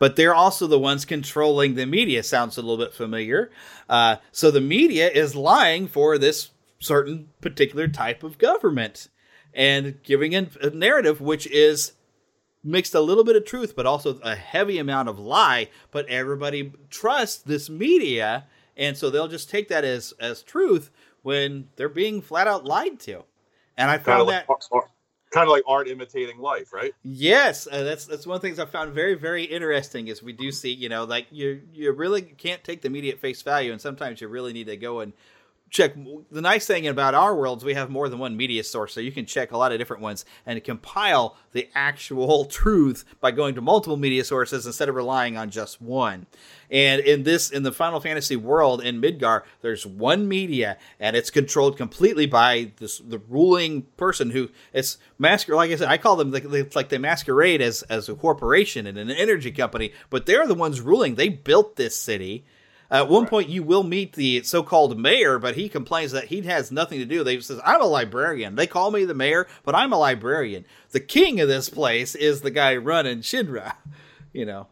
[0.01, 2.23] but they're also the ones controlling the media.
[2.23, 3.51] Sounds a little bit familiar.
[3.87, 6.49] Uh, so the media is lying for this
[6.79, 9.09] certain particular type of government
[9.53, 11.91] and giving a narrative which is
[12.63, 15.69] mixed a little bit of truth, but also a heavy amount of lie.
[15.91, 20.89] But everybody trusts this media, and so they'll just take that as as truth
[21.21, 23.23] when they're being flat out lied to.
[23.77, 24.47] And I found that
[25.31, 26.93] kind of like art imitating life, right?
[27.03, 30.07] Yes, uh, that's that's one of the things I found very very interesting.
[30.07, 33.41] Is we do see, you know, like you you really can't take the immediate face
[33.41, 35.13] value, and sometimes you really need to go and
[35.71, 35.95] check
[36.29, 39.11] the nice thing about our worlds we have more than one media source so you
[39.11, 43.61] can check a lot of different ones and compile the actual truth by going to
[43.61, 46.27] multiple media sources instead of relying on just one.
[46.69, 51.29] And in this in the final fantasy world in midgar there's one media and it's
[51.29, 56.15] controlled completely by this the ruling person who it's masquerade like i said i call
[56.15, 60.53] them like they masquerade as as a corporation and an energy company but they're the
[60.53, 61.15] ones ruling.
[61.15, 62.45] They built this city
[62.91, 63.29] at one right.
[63.29, 67.05] point, you will meet the so-called mayor, but he complains that he has nothing to
[67.05, 67.23] do.
[67.23, 68.55] They says, "I'm a librarian.
[68.55, 70.65] They call me the mayor, but I'm a librarian.
[70.91, 73.73] The king of this place is the guy running Shinra."
[74.33, 74.67] You know,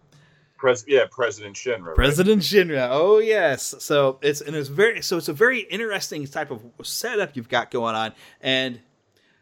[0.60, 1.96] Pres- yeah, President Shinra.
[1.96, 2.68] President right?
[2.68, 2.88] Shinra.
[2.92, 3.76] Oh yes.
[3.80, 7.72] So it's and it's very so it's a very interesting type of setup you've got
[7.72, 8.80] going on, and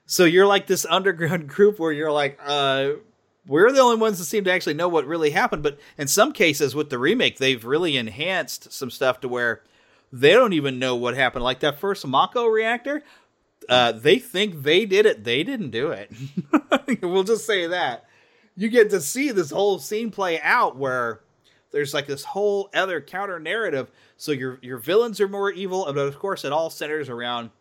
[0.08, 2.94] so you're like this underground group where you're like, uh,
[3.48, 5.64] we're the only ones that seem to actually know what really happened.
[5.64, 9.62] But in some cases, with the remake, they've really enhanced some stuff to where
[10.12, 11.44] they don't even know what happened.
[11.44, 13.04] Like that first Mako reactor,
[13.70, 15.24] uh, they think they did it.
[15.24, 16.12] They didn't do it.
[17.02, 18.06] we'll just say that.
[18.56, 21.22] You get to see this whole scene play out where
[21.72, 23.92] there's like this whole other counter narrative.
[24.18, 27.52] So your your villains are more evil, but of course, it all centers around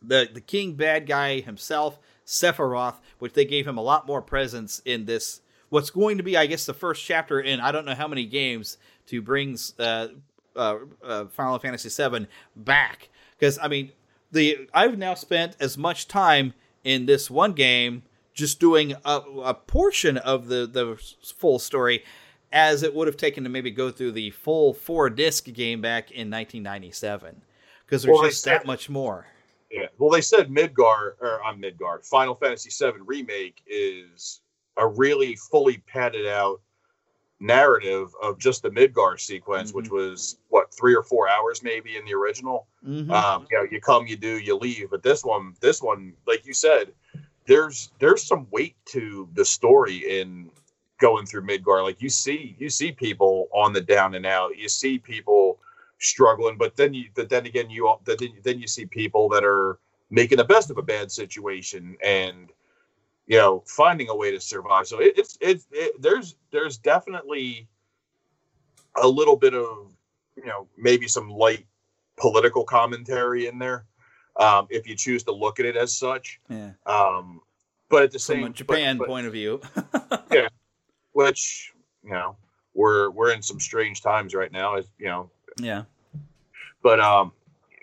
[0.00, 1.98] the the king bad guy himself
[2.30, 5.40] Sephiroth, which they gave him a lot more presence in this.
[5.68, 8.24] What's going to be, I guess, the first chapter in I don't know how many
[8.26, 10.08] games to bring uh,
[10.56, 12.26] uh, uh, Final Fantasy VII
[12.56, 13.08] back.
[13.38, 13.92] Because I mean,
[14.30, 16.54] the I've now spent as much time
[16.84, 18.02] in this one game
[18.32, 20.96] just doing a, a portion of the the
[21.36, 22.04] full story
[22.52, 26.10] as it would have taken to maybe go through the full four disc game back
[26.10, 27.42] in 1997
[27.84, 29.26] because there's Well, just that much more.
[29.70, 29.86] Yeah.
[29.98, 34.40] Well, they said Midgar or on Midgar, Final Fantasy VII remake is
[34.76, 36.60] a really fully padded out
[37.38, 42.04] narrative of just the Midgar sequence, which was what three or four hours maybe in
[42.04, 42.66] the original.
[42.86, 43.10] Mhm.
[43.10, 44.90] Um, you know, you come, you do, you leave.
[44.90, 46.92] But this one, this one, like you said,
[47.46, 50.50] there's there's some weight to the story in
[50.98, 51.82] going through Midgar.
[51.82, 54.58] Like you see, you see people on the down and out.
[54.58, 55.59] You see people
[56.00, 59.78] struggling, but then you, but then again, you then then you see people that are
[60.10, 62.48] making the best of a bad situation and
[63.26, 64.86] you know finding a way to survive.
[64.86, 67.68] So it, it's it's it, there's there's definitely
[69.00, 69.92] a little bit of
[70.36, 71.66] you know maybe some light
[72.16, 73.84] political commentary in there
[74.36, 76.40] um, if you choose to look at it as such.
[76.48, 76.72] Yeah.
[76.86, 77.40] Um,
[77.88, 79.60] but at the From same Japan but- but- point of view.
[80.32, 80.48] yeah,
[81.12, 81.72] which
[82.02, 82.36] you know
[82.74, 84.76] we're we're in some strange times right now.
[84.76, 85.30] As you know,
[85.64, 85.84] yeah.
[86.82, 87.32] but um,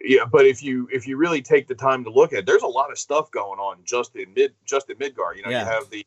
[0.04, 2.64] yeah, but if you if you really take the time to look at, it, there's
[2.64, 5.36] a lot of stuff going on just in mid just in Midgar.
[5.36, 5.60] You know, Yeah.
[5.66, 6.06] you have the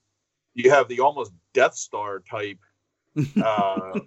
[0.55, 2.59] you have the almost Death Star type,
[3.43, 3.99] uh,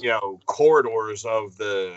[0.00, 1.92] you know, corridors of the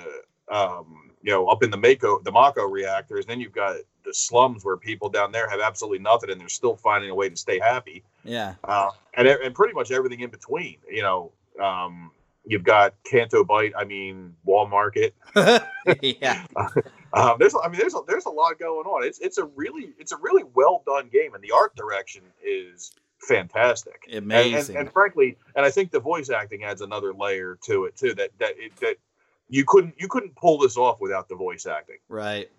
[0.49, 3.25] um, you know, up in the Mako the Mako reactors.
[3.25, 6.75] Then you've got the slums where people down there have absolutely nothing, and they're still
[6.75, 8.53] finding a way to stay happy Yeah.
[8.63, 10.77] uh, and and pretty much everything in between.
[10.89, 12.11] You know, um,
[12.45, 13.73] you've got Canto Bight.
[13.77, 15.15] I mean, Wall Market.
[16.01, 16.45] yeah.
[17.15, 19.07] Um, there's, I mean, there's a, there's a lot going on.
[19.07, 22.91] It's it's a really it's a really well done game, and the art direction is
[23.19, 24.03] fantastic.
[24.09, 24.75] And- Amazing.
[24.75, 28.13] And, and frankly, and I think the voice acting adds another layer to it too.
[28.15, 28.97] That that it, that
[29.47, 31.99] you couldn't you couldn't pull this off without the voice acting.
[32.09, 32.49] Right.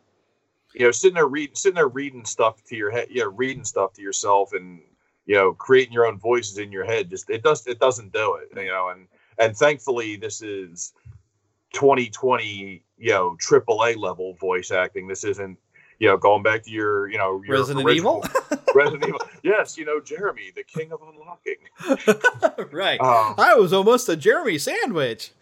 [0.75, 3.65] You know, sitting there reading sitting there reading stuff to your head, you know, reading
[3.65, 4.81] stuff to yourself, and
[5.27, 7.11] you know, creating your own voices in your head.
[7.11, 8.59] Just it does it doesn't do it.
[8.59, 9.07] You know, and
[9.39, 10.93] and thankfully this is
[11.73, 15.07] 2020, you know, AAA level voice acting.
[15.07, 15.59] This isn't,
[15.99, 18.25] you know, going back to your, you know, your Resident Evil?
[18.75, 19.21] Resident Evil.
[19.43, 22.71] Yes, you know, Jeremy, the king of unlocking.
[22.73, 23.01] right.
[23.01, 25.33] Um, I was almost a Jeremy sandwich.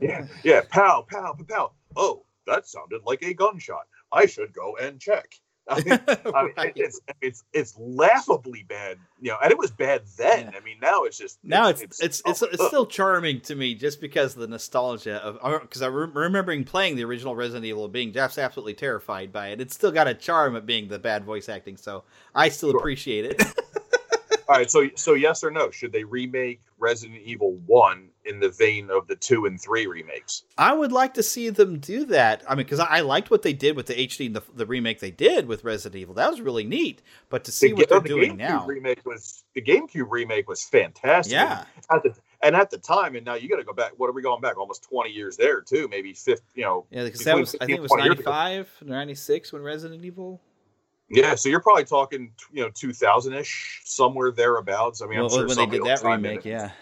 [0.00, 1.72] Yeah, yeah, pow, pow, pow, pow.
[1.96, 3.86] Oh, that sounded like a gunshot.
[4.12, 5.34] I should go and check.
[5.68, 5.98] I mean,
[6.34, 10.52] I mean, it- it's it's it's laughably bad, you know, and it was bad then.
[10.54, 12.68] I mean, now it's just Now it's it's it's it's, ugh.
[12.68, 16.96] still charming to me just because of the nostalgia of because I re- remembering playing
[16.96, 19.60] the original Resident Evil, being Jeff's absolutely terrified by it.
[19.60, 22.04] It's still got a charm of being the bad voice acting, so
[22.34, 23.42] I still appreciate it.
[24.46, 25.70] All right, so so yes or no?
[25.70, 30.44] Should they remake Resident Evil One in the vein of the two and three remakes?
[30.58, 32.42] I would like to see them do that.
[32.48, 34.66] I mean, because I, I liked what they did with the HD and the, the
[34.66, 36.14] remake they did with Resident Evil.
[36.14, 37.02] That was really neat.
[37.28, 40.06] But to see The what oh, they're the doing GameCube now, remake was the GameCube
[40.10, 41.32] remake was fantastic.
[41.32, 41.64] Yeah.
[41.90, 43.92] At the, and at the time, and now you got to go back.
[43.96, 44.58] What are we going back?
[44.58, 46.44] Almost twenty years there too, maybe fifty.
[46.54, 50.04] You know, yeah, because that was I think it was 20 95, 96 when Resident
[50.04, 50.40] Evil.
[51.08, 55.02] Yeah, so you're probably talking, you know, two thousand ish, somewhere thereabouts.
[55.02, 56.72] I mean, I'm sure when they did that remake, yeah.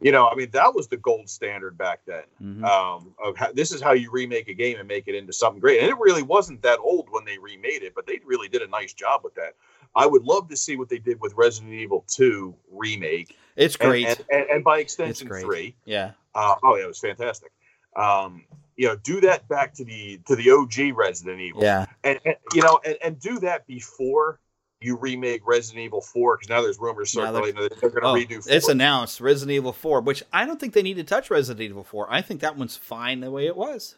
[0.00, 2.24] You know, I mean, that was the gold standard back then.
[2.42, 2.64] Mhm.
[2.64, 5.60] Um, of how, this is how you remake a game and make it into something
[5.60, 5.80] great.
[5.80, 8.66] And it really wasn't that old when they remade it, but they really did a
[8.66, 9.54] nice job with that.
[9.96, 13.36] I would love to see what they did with Resident Evil Two remake.
[13.56, 14.06] It's great.
[14.06, 15.76] and, and, and by extension, three.
[15.84, 16.12] Yeah.
[16.34, 17.52] Uh, oh yeah, it was fantastic.
[17.96, 18.44] Um,
[18.76, 21.62] you know, do that back to the to the OG Resident Evil.
[21.62, 21.86] Yeah.
[22.02, 24.40] and, and you know, and, and do that before
[24.84, 28.08] you remake Resident Evil Four because now there's rumors they're- circulating that they're going to
[28.08, 28.44] Oh, redo.
[28.44, 28.52] 4.
[28.54, 31.84] it's announced Resident Evil 4, which I don't think they need to touch Resident Evil
[31.84, 32.06] 4.
[32.10, 33.94] I think that one's fine the way it was.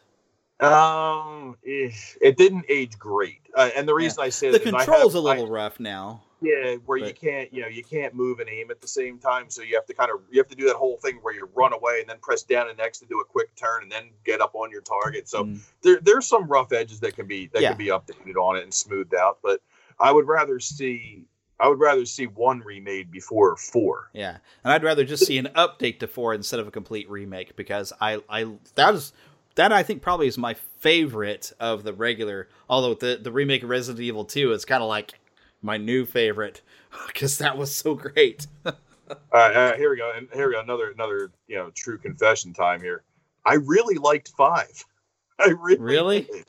[0.59, 4.77] Um, it didn't age great, uh, and the reason I say The that is I
[4.85, 6.23] control's have- a little I- rough now.
[6.41, 9.51] yeah, where you can't, you know, you can't move and aim at the same time,
[9.51, 11.47] so you have to kind of you have to do that whole thing where you
[11.55, 14.09] run away and then press down and X to do a quick turn and then
[14.25, 15.29] get up on your target.
[15.29, 15.47] So
[15.83, 17.61] there there's some rough edges that can be that Mm.
[17.61, 17.69] Yeah.
[17.69, 19.61] can be updated on it and smoothed out, but
[19.99, 21.25] I would rather see
[21.59, 24.09] I would rather see one remade before four.
[24.13, 27.55] Yeah, and I'd rather just see an update to four instead of a complete remake
[27.55, 29.13] because I, I that is
[29.55, 32.47] that I think probably is my favorite of the regular.
[32.69, 35.19] Although the the remake of Resident Evil Two is kind of like
[35.61, 36.61] my new favorite
[37.07, 38.45] because that was so great.
[38.65, 38.75] All right,
[39.09, 40.11] all uh, right, uh, here we go.
[40.15, 40.61] And here we go.
[40.61, 43.03] Another another you know true confession time here.
[43.45, 44.85] I really liked five.
[45.39, 46.21] I really Really?
[46.21, 46.45] did.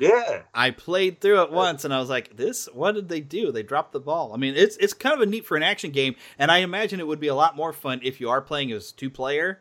[0.00, 0.42] Yeah.
[0.54, 3.52] I played through it once and I was like, "This, what did they do?
[3.52, 5.90] They dropped the ball." I mean, it's it's kind of a neat for an action
[5.92, 8.72] game, and I imagine it would be a lot more fun if you are playing
[8.72, 9.60] as two player.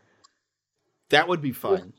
[1.09, 1.93] That would be fun.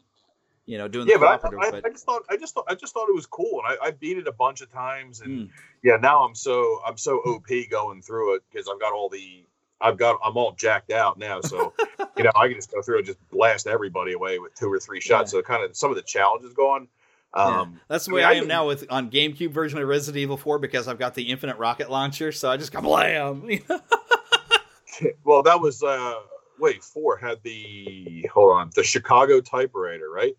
[0.67, 1.45] you know, doing the yeah, but.
[1.45, 3.61] I, I, but I just thought I just thought I just thought it was cool,
[3.65, 5.51] and I, I beat it a bunch of times, and Mm.
[5.83, 9.45] yeah, now I'm so I'm so op going through it because I've got all the
[9.81, 11.73] I've got I'm all jacked out now, so
[12.17, 14.79] you know I can just go through and just blast everybody away with two or
[14.79, 15.33] three shots.
[15.33, 16.83] So kind of some of the challenges going.
[16.83, 16.89] Yeah.
[17.33, 19.79] Um, That's the I way mean, I, I am can- now with on GameCube version
[19.79, 22.81] of Resident Evil 4 because I've got the infinite rocket launcher, so I just go
[22.81, 23.49] blam.
[25.25, 26.15] well, that was uh
[26.59, 30.37] wait four had the hold on the Chicago typewriter right.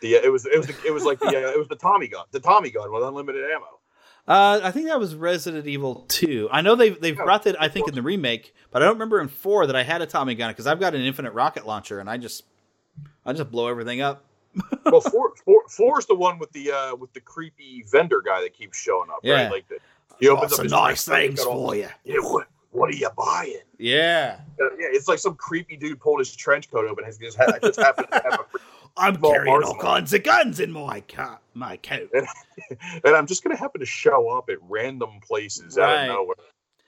[0.00, 2.24] The it was it was it was like the uh, it was the Tommy gun
[2.30, 3.66] the Tommy gun with unlimited ammo.
[4.28, 6.48] Uh, I think that was Resident Evil 2.
[6.52, 9.20] I know they've they've brought that I think in the remake, but I don't remember
[9.20, 12.00] in 4 that I had a Tommy gun because I've got an infinite rocket launcher
[12.00, 12.44] and I just
[13.26, 14.24] I just blow everything up.
[14.86, 18.78] Well, four, is the one with the uh, with the creepy vendor guy that keeps
[18.78, 19.42] showing up, Yeah.
[19.44, 19.50] right?
[19.52, 19.78] Like the,
[20.18, 21.88] he opens Got up some his nice things he's all- for you.
[22.04, 23.56] Yeah, what, what are you buying?
[23.78, 24.38] Yeah.
[24.60, 27.04] Uh, yeah, it's like some creepy dude pulled his trench coat open.
[27.04, 28.58] Has just, ha- just happened to have a
[28.96, 32.10] I'm carrying all kinds of guns in my co- my coat.
[32.12, 32.26] and,
[33.04, 36.36] and I'm just gonna happen to show up at random places out of nowhere.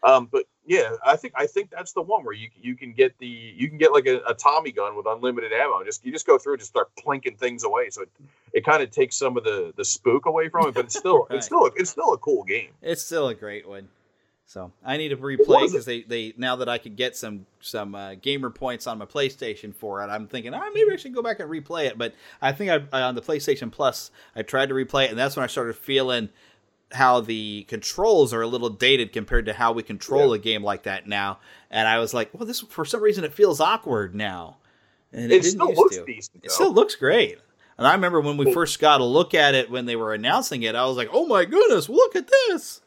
[0.04, 3.16] Um, but yeah, I think I think that's the one where you you can get
[3.18, 5.84] the you can get like a, a Tommy gun with unlimited ammo.
[5.84, 7.90] Just you just go through and just start plinking things away.
[7.90, 8.08] So it,
[8.52, 11.26] it kind of takes some of the the spook away from it, but it's still
[11.30, 11.36] Right.
[11.36, 12.70] it's still a, it's still a cool game.
[12.80, 13.88] It's still a great one.
[14.46, 17.94] So I need to replay because they, they now that I could get some some
[17.94, 21.22] uh, gamer points on my PlayStation for it, I'm thinking, ah, maybe I should go
[21.22, 21.96] back and replay it.
[21.96, 25.18] But I think I, I on the PlayStation Plus, I tried to replay it, and
[25.18, 26.28] that's when I started feeling
[26.92, 30.82] how the controls are a little dated compared to how we control a game like
[30.84, 31.38] that now.
[31.70, 34.58] And I was like, well, this for some reason it feels awkward now,
[35.12, 36.04] and it, It still looks to.
[36.04, 37.38] decent, It still looks great.
[37.78, 40.62] And I remember when we first got a look at it when they were announcing
[40.62, 42.80] it, I was like, "Oh my goodness, look at this!"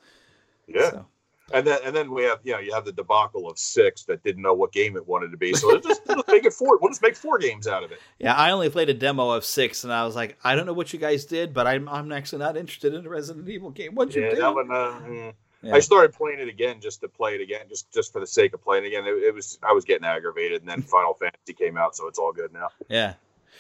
[0.68, 0.90] Yeah.
[0.92, 1.06] So-
[1.54, 4.24] And then and then we have you know you have the debacle of six that
[4.24, 5.54] didn't know what game it wanted to be.
[5.54, 6.78] So let's just, let's make it four.
[6.80, 8.00] We'll just make four games out of it.
[8.20, 10.74] Yeah, I only played a demo of six, and I was like, I don't know
[10.74, 13.94] what you guys did, but I'm I'm actually not interested in a Resident Evil game.
[13.94, 14.36] What'd you Yeah, do?
[14.42, 14.72] that one.
[14.72, 15.34] Uh, mm.
[15.62, 15.76] Yeah.
[15.76, 18.54] I started playing it again just to play it again, just just for the sake
[18.54, 19.06] of playing it again.
[19.06, 22.20] It, it was I was getting aggravated, and then Final Fantasy came out, so it's
[22.20, 22.70] all good now.
[22.90, 23.14] yeah,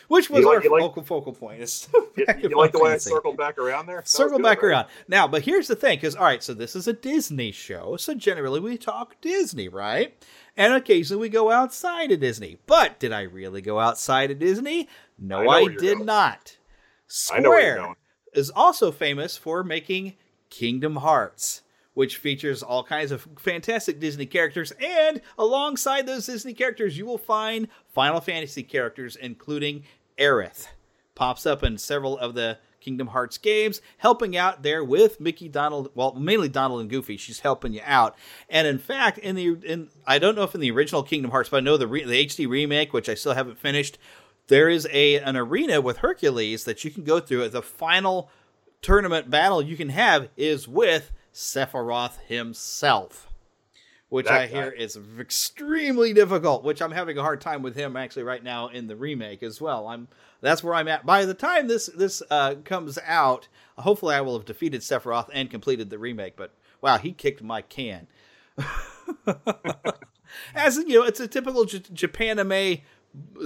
[0.07, 1.55] which was You our like- focal focal point.
[2.17, 4.01] You, you like the way I circled back around there?
[4.05, 4.69] Circle back right?
[4.69, 7.97] around now, but here's the thing: because all right, so this is a Disney show,
[7.97, 10.15] so generally we talk Disney, right?
[10.55, 12.57] And occasionally we go outside of Disney.
[12.67, 14.87] But did I really go outside of Disney?
[15.19, 16.05] No, I I, did going.
[16.05, 16.57] not.
[17.33, 17.95] I know where you're Square
[18.33, 20.13] is also famous for making
[20.49, 21.61] Kingdom Hearts,
[21.95, 24.71] which features all kinds of fantastic Disney characters.
[24.79, 29.83] And alongside those Disney characters, you will find Final Fantasy characters, including
[30.19, 30.67] Aerith.
[31.15, 35.89] Pops up in several of the Kingdom Hearts games, helping out there with Mickey, Donald,
[35.95, 37.17] well, mainly Donald and Goofy.
[37.17, 38.15] She's helping you out.
[38.47, 41.49] And in fact, in the in I don't know if in the original Kingdom Hearts,
[41.49, 43.97] but I know the re, the HD remake, which I still haven't finished,
[44.47, 47.49] there is a an arena with Hercules that you can go through.
[47.49, 48.29] The final
[48.83, 53.27] tournament battle you can have is with Sephiroth himself,
[54.07, 56.63] which That I hear is extremely difficult.
[56.63, 59.59] Which I'm having a hard time with him actually right now in the remake as
[59.59, 59.87] well.
[59.87, 60.07] I'm
[60.39, 61.05] that's where I'm at.
[61.05, 65.51] By the time this this uh, comes out, hopefully I will have defeated Sephiroth and
[65.51, 66.37] completed the remake.
[66.37, 68.07] But wow, he kicked my can.
[70.55, 72.79] As you know, it's a typical J- Japan anime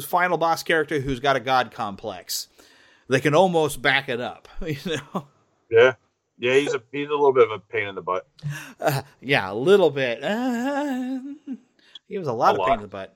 [0.01, 2.49] final boss character who's got a god complex.
[3.07, 5.27] They can almost back it up, you know.
[5.71, 5.93] Yeah,
[6.39, 6.55] yeah.
[6.55, 8.27] He's a he's a little bit of a pain in the butt.
[8.79, 10.23] Uh, yeah, a little bit.
[10.23, 11.19] Uh,
[12.07, 13.15] he was a lot A of pain in the butt.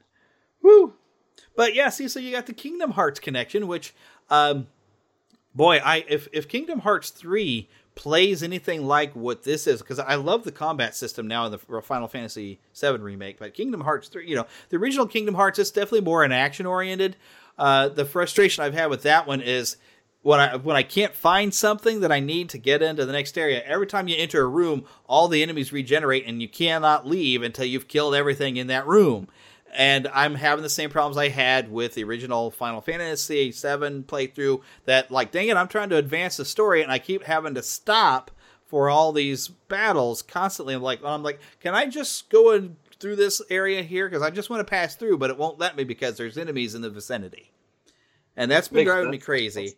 [0.61, 0.93] Woo!
[1.55, 3.93] But yeah, see, so you got the Kingdom Hearts connection, which,
[4.29, 4.67] um,
[5.53, 10.15] boy, I if if Kingdom Hearts three plays anything like what this is, because I
[10.15, 14.27] love the combat system now in the Final Fantasy VII remake, but Kingdom Hearts three,
[14.27, 17.15] you know, the original Kingdom Hearts is definitely more an action oriented.
[17.57, 19.77] Uh, the frustration I've had with that one is
[20.23, 23.37] when I when I can't find something that I need to get into the next
[23.37, 27.43] area, every time you enter a room, all the enemies regenerate and you cannot leave
[27.43, 29.27] until you've killed everything in that room.
[29.75, 34.61] And I'm having the same problems I had with the original Final Fantasy VII playthrough.
[34.85, 37.63] That like, dang it, I'm trying to advance the story and I keep having to
[37.63, 38.31] stop
[38.65, 40.73] for all these battles constantly.
[40.73, 44.29] I'm like, I'm like, can I just go in through this area here because I
[44.29, 46.89] just want to pass through, but it won't let me because there's enemies in the
[46.89, 47.51] vicinity,
[48.37, 49.25] and that's been Makes driving me sense.
[49.25, 49.73] crazy.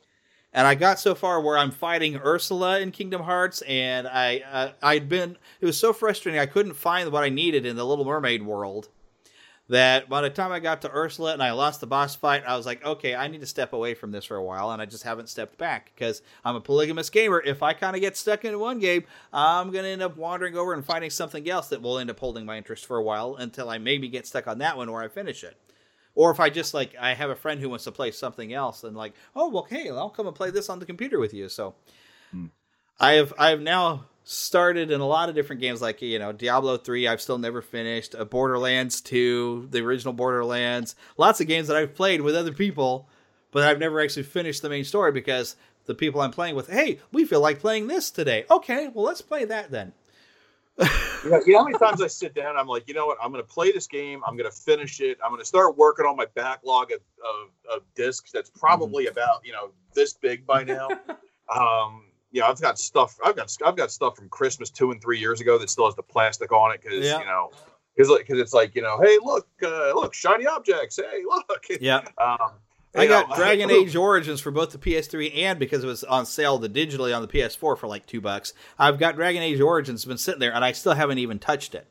[0.55, 4.71] And I got so far where I'm fighting Ursula in Kingdom Hearts, and I uh,
[4.81, 8.05] I'd been it was so frustrating I couldn't find what I needed in the Little
[8.05, 8.87] Mermaid world.
[9.67, 12.55] That by the time I got to Ursula and I lost the boss fight, I
[12.55, 14.85] was like, okay, I need to step away from this for a while, and I
[14.85, 17.41] just haven't stepped back because I'm a polygamous gamer.
[17.41, 19.03] If I kind of get stuck in one game,
[19.33, 22.45] I'm gonna end up wandering over and finding something else that will end up holding
[22.45, 25.09] my interest for a while until I maybe get stuck on that one or I
[25.09, 25.57] finish it.
[26.15, 28.83] Or if I just like I have a friend who wants to play something else,
[28.83, 31.49] and like, oh well, hey, I'll come and play this on the computer with you.
[31.49, 31.75] So
[32.31, 32.47] hmm.
[32.99, 36.31] I have I have now started in a lot of different games, like you know
[36.31, 37.07] Diablo three.
[37.07, 38.15] I've still never finished.
[38.15, 40.95] Uh, Borderlands two, the original Borderlands.
[41.17, 43.09] Lots of games that I've played with other people,
[43.51, 46.99] but I've never actually finished the main story because the people I'm playing with, hey,
[47.11, 48.45] we feel like playing this today.
[48.49, 49.93] Okay, well let's play that then
[50.79, 53.17] you, know, you know how many times I sit down, I'm like, you know what?
[53.21, 54.21] I'm going to play this game.
[54.27, 55.17] I'm going to finish it.
[55.23, 59.13] I'm going to start working on my backlog of, of, of discs that's probably mm-hmm.
[59.13, 60.89] about, you know, this big by now.
[61.55, 63.17] um, you know, I've got stuff.
[63.23, 65.95] I've got I've got stuff from Christmas two and three years ago that still has
[65.95, 67.19] the plastic on it because yeah.
[67.19, 67.49] you know
[67.95, 70.97] because because it's like you know, hey, look, uh, look, shiny objects.
[70.97, 71.65] Hey, look.
[71.79, 72.01] Yeah.
[72.21, 72.59] Um,
[72.95, 76.25] I got know, Dragon Age Origins for both the PS3 and because it was on
[76.25, 78.53] sale the digitally on the PS4 for like two bucks.
[78.79, 81.87] I've got Dragon Age Origins been sitting there and I still haven't even touched it.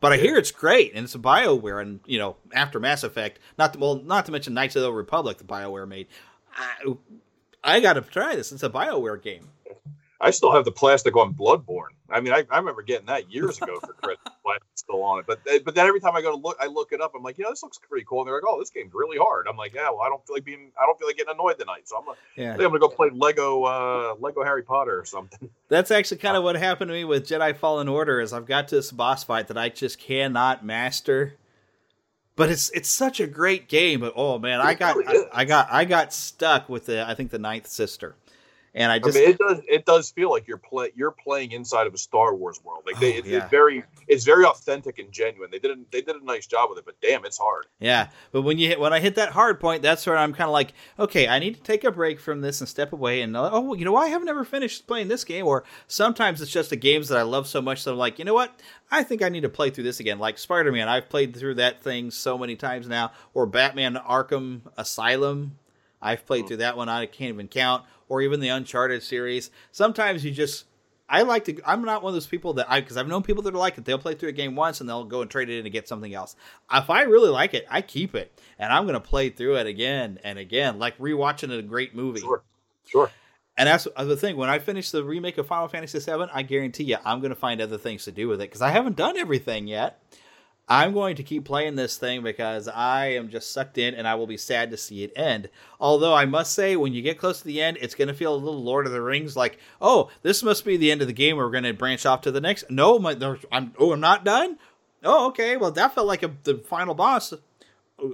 [0.00, 3.38] But I hear it's great and it's a Bioware and you know after Mass Effect,
[3.58, 6.06] not to, well, not to mention Knights of the Republic, the Bioware made.
[6.56, 6.96] I,
[7.64, 8.52] I got to try this.
[8.52, 9.48] It's a Bioware game.
[10.20, 11.94] I still have the plastic on Bloodborne.
[12.10, 14.32] I mean, I, I remember getting that years ago for Christmas.
[14.74, 17.00] still on it, but but then every time I go to look, I look it
[17.00, 17.12] up.
[17.14, 18.20] I'm like, you know, this looks pretty cool.
[18.20, 19.46] And they're like, oh, this game's really hard.
[19.48, 21.58] I'm like, yeah, well, I don't feel like being, I don't feel like getting annoyed
[21.58, 21.88] tonight.
[21.88, 22.52] So I'm like, yeah.
[22.52, 25.50] I'm gonna go play Lego, uh, Lego Harry Potter or something.
[25.68, 28.20] That's actually kind of what happened to me with Jedi Fallen Order.
[28.20, 31.34] Is I've got to this boss fight that I just cannot master.
[32.34, 34.00] But it's it's such a great game.
[34.00, 37.14] But oh man, I got really I, I got I got stuck with the I
[37.14, 38.14] think the ninth sister.
[38.74, 41.52] And I just, I mean, it does, it does feel like you're play, you're playing
[41.52, 42.82] inside of a Star Wars world.
[42.86, 43.38] Like they, oh, yeah.
[43.38, 45.50] it's very, it's very authentic and genuine.
[45.50, 47.66] They did, a, they did a nice job with it, but damn, it's hard.
[47.80, 50.48] Yeah, but when you hit, when I hit that hard point, that's where I'm kind
[50.48, 53.22] of like, okay, I need to take a break from this and step away.
[53.22, 54.04] And uh, oh, you know, what?
[54.04, 55.46] I have never finished playing this game.
[55.46, 58.24] Or sometimes it's just the games that I love so much that I'm like, you
[58.24, 58.60] know what,
[58.90, 60.18] I think I need to play through this again.
[60.18, 63.12] Like Spider Man, I've played through that thing so many times now.
[63.34, 65.58] Or Batman Arkham Asylum.
[66.00, 66.48] I've played mm.
[66.48, 66.88] through that one.
[66.88, 69.50] I can't even count or even the Uncharted series.
[69.72, 70.64] Sometimes you just
[71.08, 71.58] I like to.
[71.64, 73.78] I'm not one of those people that I because I've known people that are like
[73.78, 73.84] it.
[73.86, 75.88] They'll play through a game once and they'll go and trade it in and get
[75.88, 76.36] something else.
[76.72, 79.66] If I really like it, I keep it and I'm going to play through it
[79.66, 82.20] again and again, like rewatching a great movie.
[82.20, 82.42] Sure,
[82.84, 83.10] sure.
[83.56, 84.36] And that's the thing.
[84.36, 87.36] When I finish the remake of Final Fantasy VII, I guarantee you, I'm going to
[87.36, 90.00] find other things to do with it because I haven't done everything yet.
[90.68, 94.16] I'm going to keep playing this thing because I am just sucked in and I
[94.16, 95.48] will be sad to see it end.
[95.80, 98.34] Although I must say, when you get close to the end, it's going to feel
[98.34, 101.14] a little Lord of the Rings like, oh, this must be the end of the
[101.14, 101.36] game.
[101.36, 102.70] We're going to branch off to the next.
[102.70, 103.16] No, my,
[103.50, 104.58] I'm, oh, I'm not done?
[105.02, 105.56] Oh, okay.
[105.56, 107.32] Well, that felt like a, the final boss.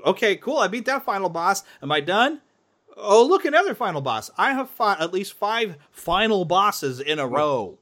[0.07, 0.59] Okay, cool.
[0.59, 1.65] I beat that final boss.
[1.83, 2.41] Am I done?
[2.97, 4.31] Oh, look, another final boss.
[4.39, 7.79] I have fought at least five final bosses in a row.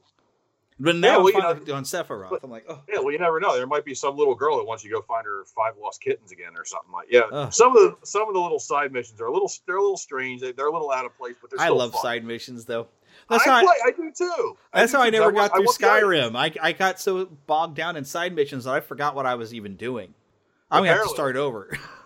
[0.83, 2.29] But now yeah, well, you know, on Sephiroth.
[2.29, 2.81] But, I'm like, oh.
[2.89, 3.55] Yeah, well, you never know.
[3.55, 6.01] There might be some little girl that wants you to go find her five lost
[6.01, 7.07] kittens again or something like.
[7.09, 7.53] Yeah, Ugh.
[7.53, 9.95] some of the some of the little side missions are a little they're a little
[9.95, 10.41] strange.
[10.41, 11.61] They, are a little out of place, but they're.
[11.61, 12.01] I love fun.
[12.01, 12.87] side missions though.
[13.29, 14.57] That's I, how play, I, I do too.
[14.73, 16.35] That's I how I never got through Skyrim.
[16.35, 19.53] I I got so bogged down in side missions that I forgot what I was
[19.53, 20.13] even doing.
[20.69, 21.77] I'm gonna have to start over.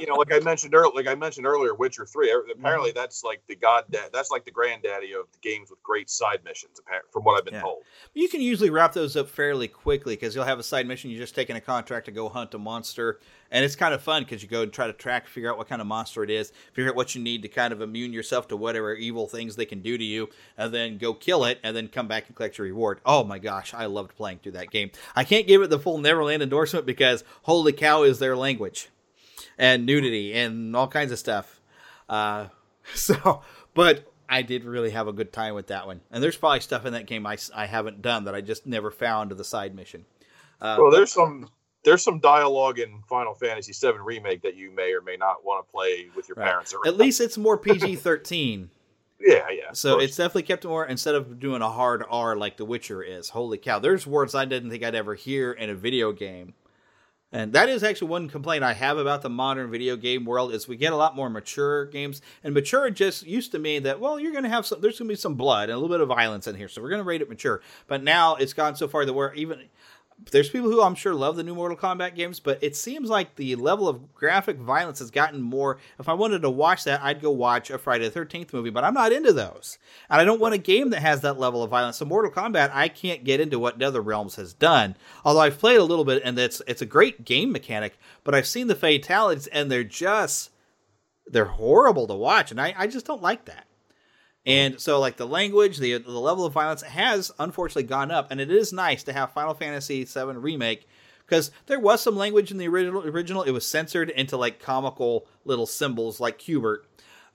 [0.00, 2.30] you know, like I mentioned earlier, like I mentioned earlier, Witcher Three.
[2.30, 2.98] Apparently, mm-hmm.
[2.98, 4.10] that's like the goddad.
[4.12, 6.80] That's like the granddaddy of the games with great side missions.
[7.12, 7.62] From what I've been yeah.
[7.62, 7.82] told,
[8.14, 11.10] you can usually wrap those up fairly quickly because you'll have a side mission.
[11.10, 13.20] You're just taking a contract to go hunt a monster,
[13.50, 15.68] and it's kind of fun because you go and try to track, figure out what
[15.68, 18.48] kind of monster it is, figure out what you need to kind of immune yourself
[18.48, 21.76] to whatever evil things they can do to you, and then go kill it, and
[21.76, 23.00] then come back and collect your reward.
[23.04, 24.90] Oh my gosh, I loved playing through that game.
[25.14, 28.88] I can't give it the full Neverland endorsement because holy cow is their language
[29.60, 31.60] and nudity and all kinds of stuff.
[32.08, 32.46] Uh,
[32.94, 33.42] so,
[33.74, 36.00] but I did really have a good time with that one.
[36.10, 38.90] And there's probably stuff in that game I, I haven't done that I just never
[38.90, 40.06] found to the side mission.
[40.60, 41.48] Uh, well, there's some
[41.84, 45.66] there's some dialogue in Final Fantasy VII remake that you may or may not want
[45.66, 46.48] to play with your right.
[46.48, 46.74] parents.
[46.86, 48.70] At least it's more PG thirteen.
[49.20, 49.72] yeah, yeah.
[49.72, 53.30] So it's definitely kept more instead of doing a hard R like The Witcher is.
[53.30, 53.78] Holy cow!
[53.78, 56.52] There's words I didn't think I'd ever hear in a video game
[57.32, 60.66] and that is actually one complaint I have about the modern video game world is
[60.66, 62.20] we get a lot more mature games.
[62.42, 65.08] And mature just used to mean that, well, you're going to have some, there's going
[65.08, 66.66] to be some blood and a little bit of violence in here.
[66.66, 67.60] So we're going to rate it mature.
[67.86, 69.62] But now it's gone so far that we're even,
[70.30, 73.36] there's people who I'm sure love the new Mortal Kombat games, but it seems like
[73.36, 75.78] the level of graphic violence has gotten more.
[75.98, 78.84] If I wanted to watch that, I'd go watch a Friday the 13th movie, but
[78.84, 79.78] I'm not into those.
[80.08, 81.96] And I don't want a game that has that level of violence.
[81.96, 84.96] So Mortal Kombat, I can't get into what Nether Realms has done.
[85.24, 88.46] Although I've played a little bit and it's it's a great game mechanic, but I've
[88.46, 90.50] seen the fatalities and they're just
[91.26, 93.66] they're horrible to watch and I, I just don't like that.
[94.46, 98.40] And so, like the language, the the level of violence has unfortunately gone up, and
[98.40, 100.88] it is nice to have Final Fantasy VII remake
[101.26, 103.06] because there was some language in the original.
[103.06, 106.86] Original, it was censored into like comical little symbols like Hubert.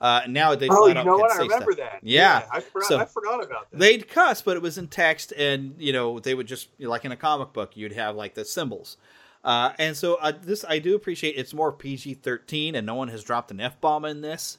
[0.01, 1.31] Uh, now they oh, you know what?
[1.31, 1.91] I remember stuff.
[1.91, 1.99] that.
[2.01, 2.87] Yeah, I forgot.
[2.87, 3.79] So- I forgot about that.
[3.79, 7.11] They'd cuss, but it was in text, and you know they would just like in
[7.11, 8.97] a comic book, you'd have like the symbols.
[9.43, 11.35] Uh, and so uh, this I do appreciate.
[11.37, 14.57] It's more PG thirteen, and no one has dropped an f bomb in this.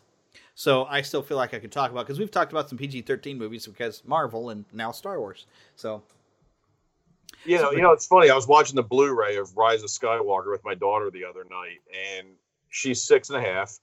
[0.59, 3.03] So I still feel like I could talk about because we've talked about some PG
[3.03, 5.47] thirteen movies because Marvel and now Star Wars.
[5.77, 6.03] So
[7.45, 8.31] You know, you know, it's funny.
[8.31, 11.81] I was watching the Blu-ray of Rise of Skywalker with my daughter the other night,
[12.19, 12.29] and
[12.71, 13.79] she's six and a half,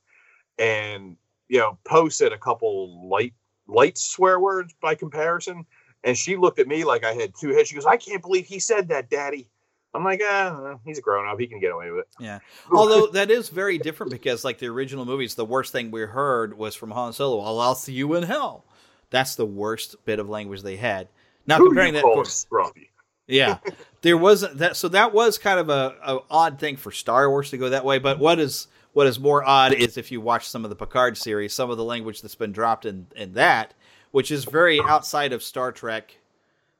[0.58, 1.16] and
[1.48, 3.34] you know, Poe said a couple light
[3.68, 5.66] light swear words by comparison,
[6.04, 7.70] and she looked at me like I had two heads.
[7.70, 9.48] She goes, "I can't believe he said that, Daddy."
[9.94, 11.40] I'm like, ah, he's a grown up.
[11.40, 12.08] He can get away with it.
[12.20, 12.40] Yeah.
[12.72, 16.58] Although that is very different because, like the original movies, the worst thing we heard
[16.58, 17.44] was from Han Solo.
[17.44, 18.66] Well, I'll see you in hell.
[19.12, 21.10] That's the worst bit of language they had.
[21.46, 22.48] Now Who comparing that, course,
[23.28, 23.60] yeah,
[24.02, 24.76] there wasn't that.
[24.76, 27.86] So that was kind of a, a odd thing for Star Wars to go that
[27.86, 28.00] way.
[28.00, 31.18] But what is what is more odd is if you watch some of the Picard
[31.18, 33.74] series, some of the language that's been dropped in in that,
[34.12, 36.18] which is very outside of Star Trek.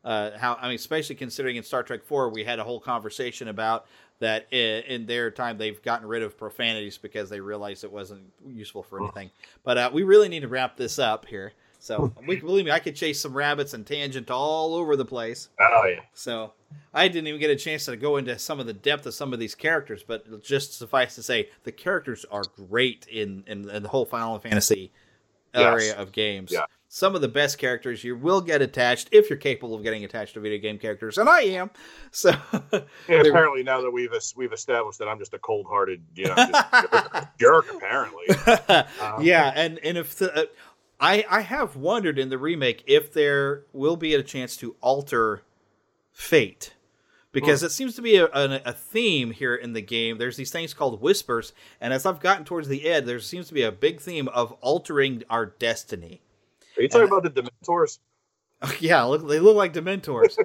[0.04, 3.48] Uh, how I mean, especially considering in Star Trek Four, we had a whole conversation
[3.48, 3.86] about
[4.20, 8.22] that in, in their time they've gotten rid of profanities because they realized it wasn't
[8.46, 9.32] useful for anything.
[9.64, 11.54] But uh, we really need to wrap this up here.
[11.80, 15.50] So we, believe me, I could chase some rabbits and tangent all over the place.
[15.60, 16.02] Oh yeah.
[16.14, 16.54] So
[16.94, 19.34] I didn't even get a chance to go into some of the depth of some
[19.34, 23.84] of these characters, but just suffice to say, the characters are great in in, in
[23.84, 24.92] the whole Final Fantasy
[25.54, 26.52] area of games.
[26.52, 26.66] Yeah.
[26.96, 30.36] Some of the best characters you will get attached if you're capable of getting attached
[30.36, 31.72] to video game characters, and I am.
[32.12, 32.36] So
[32.72, 32.82] Yeah,
[33.22, 36.36] apparently now that we've we've established that I'm just a cold-hearted, you know,
[37.40, 37.74] jerk, jerk.
[37.74, 38.26] Apparently,
[39.26, 40.46] yeah, and and if the, uh,
[41.00, 45.42] I I have wondered in the remake if there will be a chance to alter
[46.12, 46.76] fate
[47.32, 50.20] because it seems to be a, a, a theme here in the game.
[50.20, 53.56] There's these things called whispers, and as I've gotten towards the end, there seems to
[53.56, 56.22] be a big theme of altering our destiny.
[56.78, 58.00] Are you talking uh, about the Dementors?
[58.80, 60.38] Yeah, look, they look like Dementors,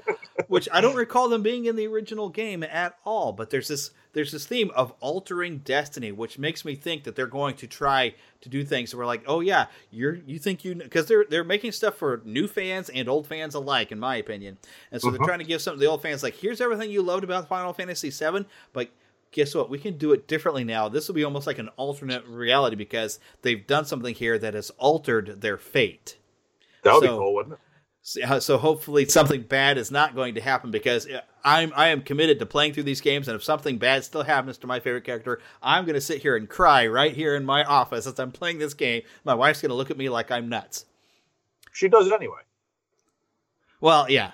[0.49, 3.33] which I don't recall them being in the original game at all.
[3.33, 7.26] But there's this there's this theme of altering destiny, which makes me think that they're
[7.26, 8.95] going to try to do things.
[8.95, 12.49] Where like, oh yeah, you're you think you because they're they're making stuff for new
[12.49, 14.59] fans and old fans alike, in my opinion.
[14.91, 15.29] And so they're uh-huh.
[15.29, 17.72] trying to give some of the old fans like, here's everything you loved about Final
[17.72, 18.91] Fantasy VII, but
[19.33, 19.70] guess what?
[19.70, 20.89] We can do it differently now.
[20.89, 24.70] This will be almost like an alternate reality because they've done something here that has
[24.79, 26.16] altered their fate.
[26.85, 27.61] That would be So- cool, wouldn't it?
[28.01, 31.89] So uh, so hopefully something bad is not going to happen because uh, I'm I
[31.89, 34.81] am committed to playing through these games and if something bad still happens to my
[34.81, 38.18] favorite character, I'm going to sit here and cry right here in my office as
[38.18, 39.03] I'm playing this game.
[39.24, 40.87] My wife's going to look at me like I'm nuts.
[41.72, 42.41] She does it anyway.
[43.81, 44.31] Well, yeah.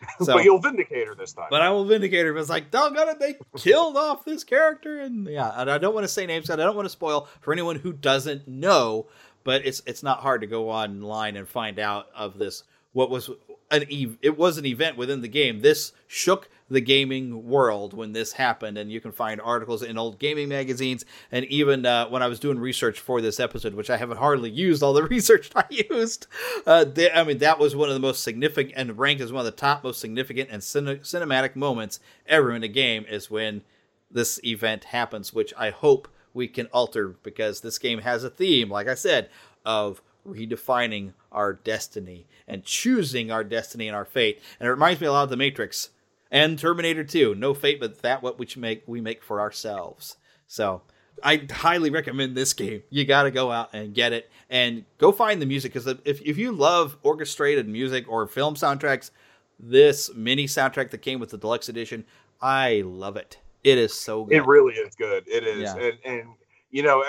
[0.20, 1.48] So, but you'll vindicate her this time.
[1.50, 2.32] but I will vindicate her.
[2.32, 5.94] if It's like, doggone it, they killed off this character, and yeah, and I don't
[5.94, 9.06] want to say names, and I don't want to spoil for anyone who doesn't know.
[9.44, 12.64] But it's it's not hard to go online and find out of this.
[12.92, 13.30] What was
[13.70, 15.60] an ev- it was an event within the game.
[15.60, 20.18] This shook the gaming world when this happened, and you can find articles in old
[20.18, 23.96] gaming magazines, and even uh, when I was doing research for this episode, which I
[23.96, 26.26] haven't hardly used all the research I used.
[26.66, 29.40] Uh, they, I mean, that was one of the most significant and ranked as one
[29.40, 33.62] of the top most significant and cine- cinematic moments ever in a game is when
[34.10, 38.70] this event happens, which I hope we can alter because this game has a theme,
[38.70, 39.30] like I said,
[39.64, 44.40] of redefining our destiny and choosing our destiny and our fate.
[44.60, 45.90] And it reminds me a lot of The Matrix
[46.30, 47.34] and Terminator 2.
[47.34, 50.16] No fate, but that what we make we make for ourselves.
[50.46, 50.82] So
[51.22, 52.82] I highly recommend this game.
[52.90, 56.20] You got to go out and get it and go find the music because if
[56.22, 59.10] if you love orchestrated music or film soundtracks,
[59.58, 62.04] this mini soundtrack that came with the deluxe edition,
[62.40, 63.38] I love it.
[63.64, 64.36] It is so good.
[64.36, 65.24] It really is good.
[65.26, 65.76] It is, Yeah.
[65.76, 66.28] and and
[66.70, 67.04] you know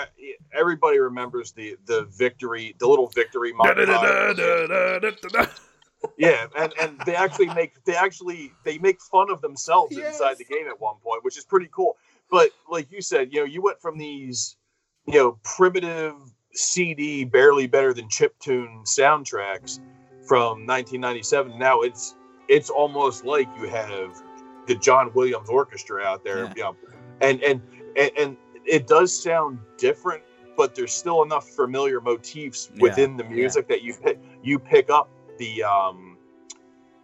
[0.56, 3.86] everybody remembers the the victory, the little victory montage.
[6.16, 10.44] yeah, and and they actually make they actually they make fun of themselves inside the
[10.44, 11.96] game at one point, which is pretty cool.
[12.30, 14.56] But like you said, you know, you went from these
[15.06, 16.14] you know primitive
[16.52, 19.78] CD, barely better than chiptune soundtracks
[20.26, 21.58] from 1997.
[21.58, 22.14] Now it's
[22.48, 24.20] it's almost like you have
[24.66, 26.52] the John Williams Orchestra out there, Yeah.
[26.56, 26.76] you know,
[27.20, 27.60] and, and
[27.96, 28.36] and and
[28.70, 30.22] it does sound different,
[30.56, 34.90] but there's still enough familiar motifs Yeah, within the music that you pick you pick
[34.90, 35.08] up
[35.38, 36.16] the um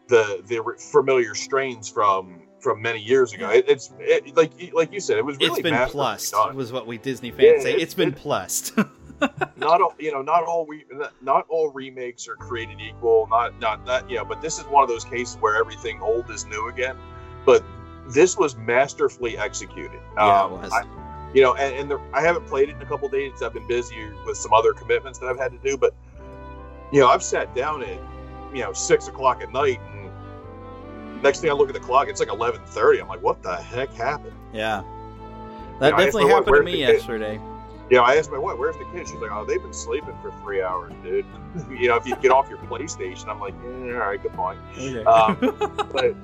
[0.09, 0.63] the the
[0.93, 3.51] familiar strains from from many years ago.
[3.51, 6.55] It, it's it, like like you said, it was really it's been plussed, done.
[6.57, 7.73] was what we Disney fans Yeah, say.
[7.75, 8.73] it- it's been plussed.
[9.57, 10.85] not all you know not all re,
[11.23, 14.83] not all remakes are created equal not not that you know but this is one
[14.83, 16.95] of those cases where everything old is new again
[17.47, 17.65] but
[18.15, 20.01] this was masterfully executed.
[20.17, 20.73] Yeah, Um, it was.
[20.73, 20.83] I,
[21.37, 23.43] you know, and, and the, I haven't played it in a couple days.
[23.43, 25.77] I've been busy with some other commitments that I've had to do.
[25.77, 25.95] But
[26.91, 27.99] you know, I've sat down at
[28.55, 32.21] you know six o'clock at night, and next thing I look at the clock, it's
[32.21, 33.03] like eleven thirty.
[33.03, 34.33] I'm like, what the heck happened?
[34.55, 34.83] Yeah.
[35.79, 37.41] That You know, definitely my wife, happened to me the kid?" yesterday.
[37.91, 40.17] You know, I asked my wife, "Where's the kid?" She's like, "Oh, they've been sleeping
[40.23, 41.27] for three hours, dude."
[41.71, 44.59] you know, if you get off your PlayStation, I'm like, eh, "All right, good point."
[44.79, 45.05] Okay.
[45.05, 45.37] Um,
[45.93, 46.15] but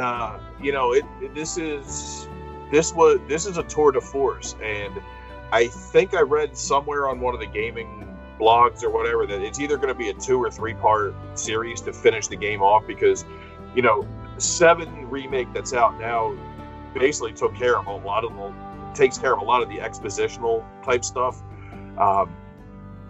[0.00, 2.28] uh, you know, it, it- this is
[2.72, 5.00] this was this is a tour de force, and
[5.52, 8.08] I think I read somewhere on one of the gaming
[8.40, 11.82] blogs or whatever that it's either going to be a two or three part series
[11.82, 13.24] to finish the game off because
[13.76, 14.08] you know
[14.38, 16.34] seven remake that's out now
[16.94, 18.54] basically took care of a lot of the
[18.94, 21.42] takes care of a lot of the expositional type stuff.
[21.98, 22.34] Um,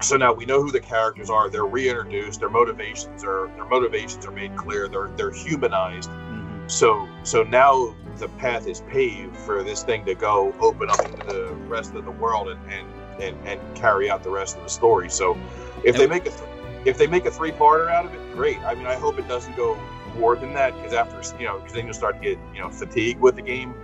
[0.01, 1.49] so now we know who the characters are.
[1.49, 2.41] They're reintroduced.
[2.41, 4.89] Their motivations are their motivations are made clear.
[4.89, 6.11] They're they're humanized.
[6.73, 11.23] So so now the path is paved for this thing to go open up into
[11.23, 12.89] the rest of the world and and,
[13.21, 15.11] and, and carry out the rest of the story.
[15.11, 15.37] So
[15.85, 16.49] if they make a th-
[16.87, 18.59] if they make a three parter out of it, great.
[18.61, 19.79] I mean, I hope it doesn't go
[20.17, 22.71] more than that because after you know because then you'll start to get you know
[22.71, 23.75] fatigued with the game.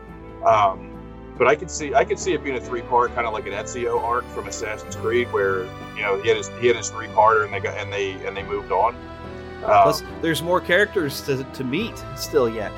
[0.47, 0.95] Um,
[1.37, 3.47] but I could see I could see it being a three part kind of like
[3.47, 5.65] an Ezio arc from Assassin's Creed where
[5.95, 8.13] you know he had his he had his three parter and they got and they
[8.27, 8.97] and they moved on.
[9.65, 12.73] Um, Plus, there's more characters to, to meet still yet.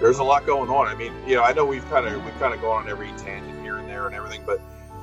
[0.00, 0.86] there's a lot going on.
[0.88, 3.08] I mean, you know, I know we've kind of we've kind of gone on every
[3.18, 4.60] tangent here and there and everything, but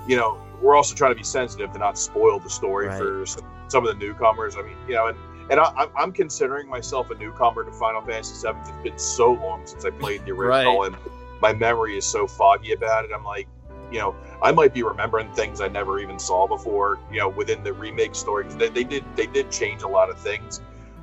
[0.08, 2.98] you know, we're also trying to be sensitive to not spoil the story Right.
[2.98, 4.56] for some, some of the newcomers.
[4.58, 5.18] I mean, you know, and
[5.50, 8.58] and I, I'm- I'm considering myself a newcomer to Final Fantasy VII.
[8.60, 10.88] It's been so long since I played the original, Right.
[10.94, 10.96] and
[11.42, 13.12] my memory is so foggy about it.
[13.14, 13.48] I'm like,
[13.92, 17.00] you know, I might be remembering things I never even saw before.
[17.12, 20.18] You know, within the remake story, they, they did they did change a lot of
[20.20, 20.62] things.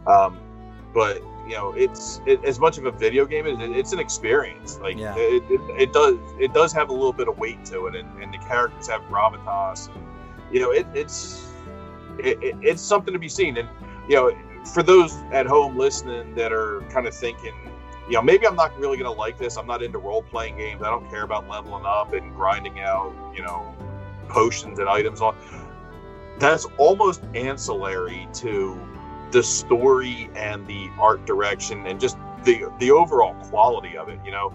[0.09, 0.38] Um,
[0.94, 3.98] but you know, it's it, as much of a video game as it, it's an
[3.98, 4.78] experience.
[4.80, 5.14] Like Yeah.
[5.16, 8.32] it, it, does it does have a little bit of weight to it, and, and
[8.32, 9.88] the characters have gravitas.
[9.94, 10.04] And,
[10.52, 11.50] you know, it, it's
[12.18, 13.56] it, it, it's something to be seen.
[13.56, 13.68] And
[14.09, 17.54] you know, for those at home listening that are kind of thinking,
[18.09, 19.56] you know, maybe I'm not really going to like this.
[19.56, 20.82] I'm not into role playing games.
[20.82, 23.74] I don't care about leveling up and grinding out, you know,
[24.28, 25.20] potions and items.
[25.20, 25.36] On
[26.38, 28.78] that's almost ancillary to
[29.31, 34.18] the story and the art direction and just the the overall quality of it.
[34.24, 34.55] You know,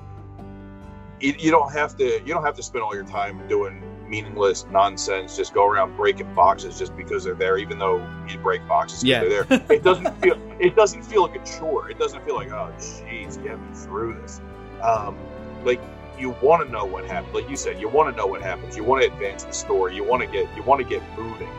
[1.20, 4.66] you, you don't have to you don't have to spend all your time doing meaningless
[4.72, 5.36] nonsense.
[5.36, 9.22] Just go around breaking boxes just because they're there, even though you break boxes Yeah.
[9.24, 9.62] they're there.
[9.70, 11.90] It doesn't feel it doesn't feel like a chore.
[11.90, 14.42] It doesn't feel like oh jeez, get me through this.
[14.82, 15.18] Um,
[15.64, 15.82] like
[16.20, 17.34] you want to know what happened.
[17.34, 18.78] Like you said, you want to know what happens.
[18.78, 19.96] You want to advance the story.
[19.96, 21.50] You want to get you want to get moving.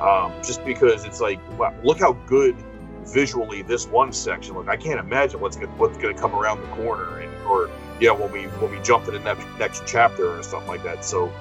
[0.00, 2.56] Um, just because it's like, wow, look how good
[3.04, 4.68] visually this one section look.
[4.68, 7.70] I can't imagine what's gonna, what's going to come around the corner, and or
[8.00, 10.82] you know when we when we jump to the next next chapter or something like
[10.84, 11.04] that.
[11.04, 11.32] So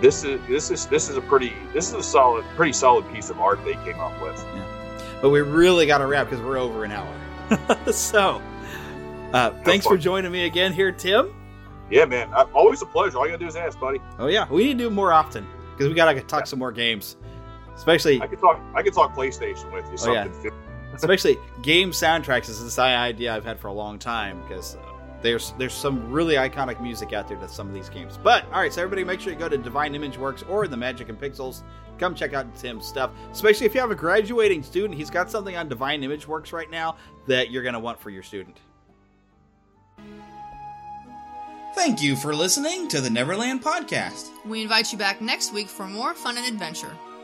[0.00, 3.30] this is this is this is a pretty this is a solid pretty solid piece
[3.30, 4.36] of art they came up with.
[4.54, 4.64] Yeah.
[5.20, 7.92] But we really got to wrap because we're over an hour.
[7.92, 8.42] so,
[9.32, 11.34] uh, thanks for joining me again here, Tim.
[11.90, 13.18] Yeah, man, always a pleasure.
[13.18, 14.00] All you gotta do is ask, buddy.
[14.18, 17.16] Oh yeah, we need to do more often because we gotta talk some more games,
[17.74, 20.08] especially I could talk I could talk PlayStation with you.
[20.08, 20.24] Oh, yeah.
[20.24, 20.52] Something.
[20.94, 24.80] especially game soundtracks is this idea I've had for a long time because uh,
[25.22, 28.18] there's there's some really iconic music out there to some of these games.
[28.22, 30.76] But all right, so everybody, make sure you go to Divine Image Works or the
[30.76, 31.62] Magic and Pixels.
[31.98, 34.94] Come check out Tim's stuff, especially if you have a graduating student.
[34.94, 36.96] He's got something on Divine Image Works right now
[37.26, 38.58] that you're gonna want for your student.
[41.74, 44.30] Thank you for listening to the Neverland Podcast.
[44.44, 46.92] We invite you back next week for more fun and adventure.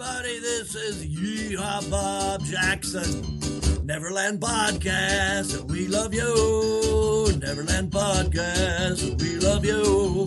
[0.00, 0.38] everybody.
[0.38, 3.84] This is Yeehaw Bob Jackson.
[3.84, 5.60] Neverland Podcast.
[5.70, 7.38] We love you.
[7.38, 9.20] Neverland Podcast.
[9.20, 10.26] We love you.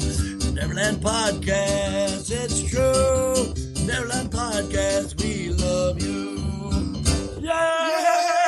[0.53, 2.29] Neverland Podcast.
[2.29, 3.85] It's true.
[3.85, 5.19] Neverland Podcast.
[5.21, 7.41] We love you.
[7.41, 7.89] Yeah!
[7.89, 8.42] yeah!